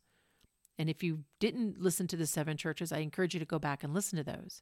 And 0.77 0.89
if 0.89 1.03
you 1.03 1.23
didn't 1.39 1.79
listen 1.79 2.07
to 2.07 2.17
the 2.17 2.27
seven 2.27 2.57
churches, 2.57 2.91
I 2.91 2.99
encourage 2.99 3.33
you 3.33 3.39
to 3.39 3.45
go 3.45 3.59
back 3.59 3.83
and 3.83 3.93
listen 3.93 4.17
to 4.17 4.23
those. 4.23 4.61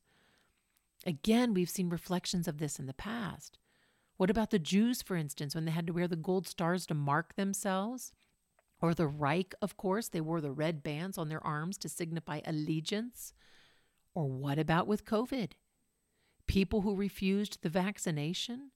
Again, 1.06 1.54
we've 1.54 1.70
seen 1.70 1.90
reflections 1.90 2.48
of 2.48 2.58
this 2.58 2.80
in 2.80 2.86
the 2.86 2.94
past. 2.94 3.58
What 4.18 4.30
about 4.30 4.52
the 4.52 4.60
Jews, 4.60 5.02
for 5.02 5.16
instance, 5.16 5.54
when 5.54 5.66
they 5.66 5.72
had 5.72 5.88
to 5.88 5.94
wear 5.94 6.08
the 6.08 6.16
gold 6.16 6.48
stars 6.48 6.86
to 6.88 6.94
mark 6.94 7.36
themselves? 7.36 8.14
Or 8.82 8.94
the 8.94 9.08
Reich, 9.08 9.54
of 9.62 9.78
course, 9.78 10.08
they 10.08 10.22
wore 10.22 10.42
the 10.42 10.52
red 10.52 10.84
bands 10.84 11.18
on 11.18 11.30
their 11.30 11.46
arms 11.46 11.78
to 11.80 11.90
signify 11.90 12.42
allegiance. 12.46 13.34
Or 14.14 14.30
what 14.30 14.58
about 14.58 14.88
with 14.88 15.06
COVID? 15.06 15.52
People 16.48 16.82
who 16.82 16.96
refused 16.96 17.60
the 17.62 17.70
vaccination, 17.70 18.72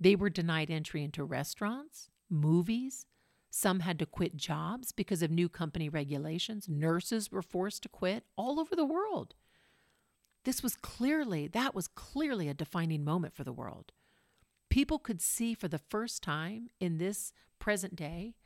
they 0.00 0.16
were 0.16 0.30
denied 0.30 0.70
entry 0.70 1.04
into 1.04 1.22
restaurants, 1.22 2.08
movies. 2.30 3.06
Some 3.50 3.80
had 3.80 3.98
to 3.98 4.06
quit 4.06 4.36
jobs 4.36 4.92
because 4.92 5.22
of 5.22 5.30
new 5.30 5.48
company 5.48 5.88
regulations. 5.88 6.68
Nurses 6.68 7.30
were 7.30 7.42
forced 7.42 7.82
to 7.82 7.88
quit 7.88 8.24
all 8.36 8.58
over 8.58 8.74
the 8.74 8.84
world. 8.84 9.34
This 10.44 10.62
was 10.62 10.74
clearly, 10.76 11.48
that 11.48 11.74
was 11.74 11.86
clearly 11.86 12.48
a 12.48 12.54
defining 12.54 13.04
moment 13.04 13.34
for 13.34 13.44
the 13.44 13.52
world. 13.52 13.92
People 14.70 14.98
could 14.98 15.20
see 15.20 15.52
for 15.52 15.68
the 15.68 15.78
first 15.78 16.22
time 16.22 16.68
in 16.78 16.96
this 16.96 17.32
present 17.58 17.94
day 17.96 18.36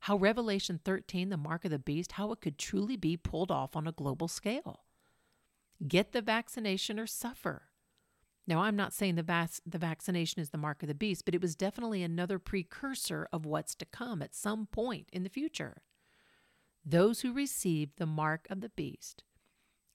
how 0.00 0.16
Revelation 0.16 0.78
13, 0.84 1.30
the 1.30 1.36
mark 1.36 1.64
of 1.64 1.70
the 1.70 1.78
beast, 1.78 2.12
how 2.12 2.30
it 2.32 2.40
could 2.40 2.58
truly 2.58 2.96
be 2.96 3.16
pulled 3.16 3.50
off 3.50 3.74
on 3.74 3.86
a 3.86 3.92
global 3.92 4.28
scale. 4.28 4.84
Get 5.86 6.12
the 6.12 6.22
vaccination 6.22 7.00
or 7.00 7.06
suffer. 7.06 7.69
Now, 8.50 8.62
I'm 8.62 8.74
not 8.74 8.92
saying 8.92 9.14
the, 9.14 9.22
vac- 9.22 9.60
the 9.64 9.78
vaccination 9.78 10.42
is 10.42 10.50
the 10.50 10.58
mark 10.58 10.82
of 10.82 10.88
the 10.88 10.94
beast, 10.94 11.24
but 11.24 11.36
it 11.36 11.40
was 11.40 11.54
definitely 11.54 12.02
another 12.02 12.40
precursor 12.40 13.28
of 13.32 13.46
what's 13.46 13.76
to 13.76 13.84
come 13.84 14.20
at 14.22 14.34
some 14.34 14.66
point 14.66 15.08
in 15.12 15.22
the 15.22 15.28
future. 15.28 15.82
Those 16.84 17.20
who 17.20 17.32
receive 17.32 17.94
the 17.94 18.06
mark 18.06 18.48
of 18.50 18.60
the 18.60 18.70
beast 18.70 19.22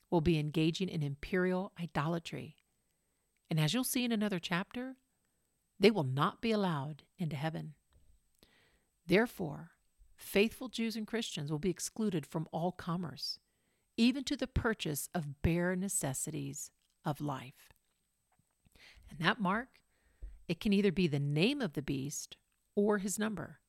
will 0.10 0.22
be 0.22 0.40
engaging 0.40 0.88
in 0.88 1.04
imperial 1.04 1.74
idolatry. 1.78 2.56
And 3.50 3.60
as 3.60 3.74
you'll 3.74 3.84
see 3.84 4.06
in 4.06 4.14
another 4.14 4.40
chapter, 4.40 4.96
they 5.78 5.92
will 5.92 6.06
not 6.06 6.40
be 6.40 6.54
allowed 6.54 7.04
into 7.20 7.36
heaven. 7.36 7.74
Therefore, 9.06 9.72
faithful 10.16 10.70
Jews 10.70 10.96
and 10.96 11.06
Christians 11.06 11.52
will 11.52 11.60
be 11.60 11.70
excluded 11.70 12.26
from 12.26 12.48
all 12.54 12.72
commerce, 12.72 13.38
even 13.98 14.24
to 14.24 14.38
the 14.38 14.48
purchase 14.48 15.10
of 15.14 15.42
bare 15.42 15.76
necessities 15.76 16.72
of 17.04 17.20
life. 17.20 17.75
And 19.18 19.26
that 19.28 19.40
mark, 19.40 19.68
it 20.48 20.60
can 20.60 20.74
either 20.74 20.92
be 20.92 21.08
the 21.08 21.20
name 21.20 21.62
of 21.62 21.74
the 21.74 21.82
beast 21.82 22.38
or 22.76 22.98
his 22.98 23.18
number. 23.18 23.60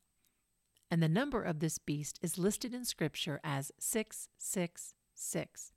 And 0.90 1.02
the 1.02 1.08
number 1.08 1.42
of 1.42 1.60
this 1.60 1.78
beast 1.78 2.18
is 2.22 2.38
listed 2.38 2.74
in 2.74 2.84
Scripture 2.84 3.40
as 3.44 3.72
666. 3.78 5.72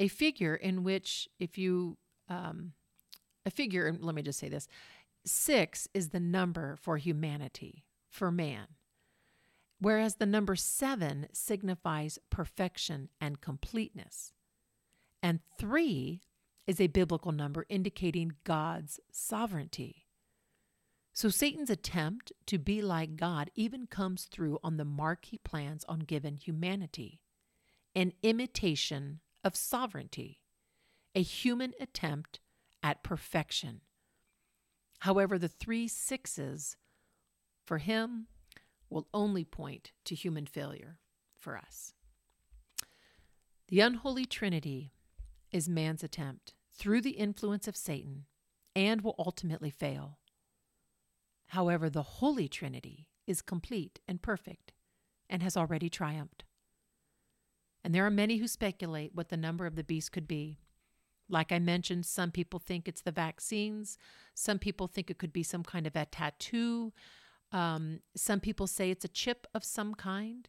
A 0.00 0.08
figure 0.08 0.54
in 0.54 0.82
which, 0.82 1.28
if 1.38 1.56
you, 1.56 1.96
um, 2.28 2.72
a 3.46 3.50
figure, 3.50 3.94
let 3.98 4.14
me 4.14 4.22
just 4.22 4.38
say 4.38 4.48
this 4.48 4.68
six 5.26 5.88
is 5.94 6.10
the 6.10 6.20
number 6.20 6.76
for 6.76 6.98
humanity, 6.98 7.84
for 8.10 8.30
man, 8.30 8.66
whereas 9.80 10.16
the 10.16 10.26
number 10.26 10.54
seven 10.54 11.28
signifies 11.32 12.18
perfection 12.28 13.08
and 13.20 13.40
completeness. 13.40 14.32
And 15.22 15.40
three 15.58 16.20
is 16.66 16.80
a 16.80 16.86
biblical 16.86 17.32
number 17.32 17.66
indicating 17.68 18.32
God's 18.44 19.00
sovereignty. 19.10 20.06
So 21.12 21.28
Satan's 21.28 21.70
attempt 21.70 22.32
to 22.46 22.58
be 22.58 22.82
like 22.82 23.16
God 23.16 23.50
even 23.54 23.86
comes 23.86 24.24
through 24.24 24.58
on 24.64 24.76
the 24.76 24.84
mark 24.84 25.26
he 25.26 25.38
plans 25.38 25.84
on 25.84 26.00
giving 26.00 26.36
humanity 26.36 27.20
an 27.94 28.12
imitation 28.22 29.20
of 29.44 29.54
sovereignty, 29.54 30.40
a 31.14 31.22
human 31.22 31.72
attempt 31.78 32.40
at 32.82 33.04
perfection. 33.04 33.82
However, 35.00 35.38
the 35.38 35.48
three 35.48 35.86
sixes 35.86 36.76
for 37.64 37.78
him 37.78 38.26
will 38.90 39.06
only 39.14 39.44
point 39.44 39.92
to 40.04 40.14
human 40.14 40.46
failure 40.46 40.98
for 41.38 41.56
us. 41.56 41.92
The 43.68 43.80
unholy 43.80 44.24
trinity 44.24 44.92
is 45.52 45.68
man's 45.68 46.02
attempt 46.02 46.54
through 46.76 47.00
the 47.00 47.10
influence 47.10 47.68
of 47.68 47.76
Satan 47.76 48.26
and 48.74 49.02
will 49.02 49.14
ultimately 49.18 49.70
fail. 49.70 50.18
However, 51.48 51.88
the 51.88 52.02
Holy 52.02 52.48
Trinity 52.48 53.06
is 53.26 53.42
complete 53.42 54.00
and 54.08 54.20
perfect 54.20 54.72
and 55.30 55.42
has 55.42 55.56
already 55.56 55.88
triumphed. 55.88 56.44
And 57.82 57.94
there 57.94 58.06
are 58.06 58.10
many 58.10 58.38
who 58.38 58.48
speculate 58.48 59.14
what 59.14 59.28
the 59.28 59.36
number 59.36 59.66
of 59.66 59.76
the 59.76 59.84
beast 59.84 60.10
could 60.10 60.26
be. 60.26 60.58
Like 61.28 61.52
I 61.52 61.58
mentioned, 61.58 62.06
some 62.06 62.30
people 62.30 62.58
think 62.58 62.88
it's 62.88 63.02
the 63.02 63.12
vaccines. 63.12 63.98
Some 64.34 64.58
people 64.58 64.86
think 64.88 65.10
it 65.10 65.18
could 65.18 65.32
be 65.32 65.42
some 65.42 65.62
kind 65.62 65.86
of 65.86 65.96
a 65.96 66.06
tattoo. 66.06 66.92
Um, 67.52 68.00
some 68.16 68.40
people 68.40 68.66
say 68.66 68.90
it's 68.90 69.04
a 69.04 69.08
chip 69.08 69.46
of 69.54 69.64
some 69.64 69.94
kind. 69.94 70.48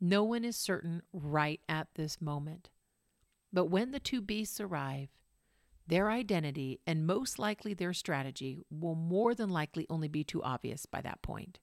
No 0.00 0.22
one 0.22 0.44
is 0.44 0.56
certain 0.56 1.02
right 1.12 1.60
at 1.68 1.88
this 1.96 2.20
moment. 2.20 2.70
But 3.52 3.66
when 3.66 3.90
the 3.90 4.00
two 4.00 4.20
beasts 4.20 4.60
arrive, 4.60 5.08
their 5.90 6.10
identity 6.10 6.80
and 6.86 7.06
most 7.06 7.38
likely 7.38 7.74
their 7.74 7.92
strategy 7.92 8.62
will 8.70 8.94
more 8.94 9.34
than 9.34 9.50
likely 9.50 9.86
only 9.90 10.08
be 10.08 10.22
too 10.22 10.42
obvious 10.42 10.86
by 10.86 11.00
that 11.00 11.20
point. 11.20 11.58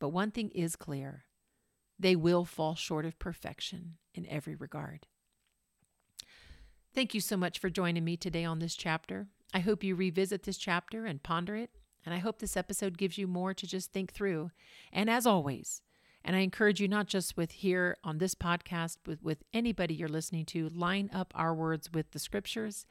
But 0.00 0.08
one 0.08 0.30
thing 0.30 0.50
is 0.50 0.74
clear 0.74 1.24
they 1.98 2.16
will 2.16 2.44
fall 2.44 2.74
short 2.74 3.04
of 3.04 3.18
perfection 3.18 3.98
in 4.14 4.26
every 4.26 4.54
regard. 4.54 5.06
Thank 6.94 7.14
you 7.14 7.20
so 7.20 7.36
much 7.36 7.58
for 7.58 7.70
joining 7.70 8.04
me 8.04 8.16
today 8.16 8.44
on 8.44 8.58
this 8.58 8.74
chapter. 8.74 9.28
I 9.52 9.60
hope 9.60 9.84
you 9.84 9.94
revisit 9.94 10.42
this 10.42 10.56
chapter 10.56 11.04
and 11.04 11.22
ponder 11.22 11.56
it, 11.56 11.70
and 12.04 12.14
I 12.14 12.18
hope 12.18 12.38
this 12.38 12.56
episode 12.56 12.98
gives 12.98 13.18
you 13.18 13.26
more 13.26 13.52
to 13.52 13.66
just 13.66 13.92
think 13.92 14.12
through. 14.12 14.50
And 14.92 15.08
as 15.10 15.26
always, 15.26 15.82
and 16.24 16.34
I 16.34 16.40
encourage 16.40 16.80
you 16.80 16.88
not 16.88 17.06
just 17.06 17.36
with 17.36 17.52
here 17.52 17.96
on 18.02 18.18
this 18.18 18.34
podcast, 18.34 18.96
but 19.04 19.22
with 19.22 19.44
anybody 19.52 19.94
you're 19.94 20.08
listening 20.08 20.44
to, 20.46 20.70
line 20.70 21.10
up 21.12 21.32
our 21.36 21.54
words 21.54 21.90
with 21.92 22.10
the 22.10 22.18
scriptures 22.18 22.86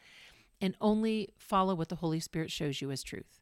and 0.62 0.76
only 0.82 1.30
follow 1.38 1.76
what 1.76 1.90
the 1.90 1.96
Holy 1.96 2.20
Spirit 2.20 2.52
shows 2.52 2.82
you 2.82 2.92
as 2.92 3.04
truth. 3.04 3.42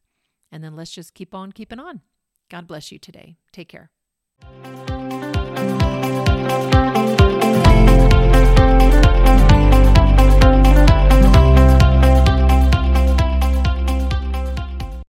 And 0.50 0.62
then 0.62 0.76
let's 0.76 0.92
just 0.92 1.14
keep 1.14 1.34
on 1.34 1.52
keeping 1.52 1.80
on. 1.80 2.02
God 2.50 2.66
bless 2.66 2.92
you 2.92 2.98
today. 2.98 3.36
Take 3.52 3.68
care. 3.68 3.90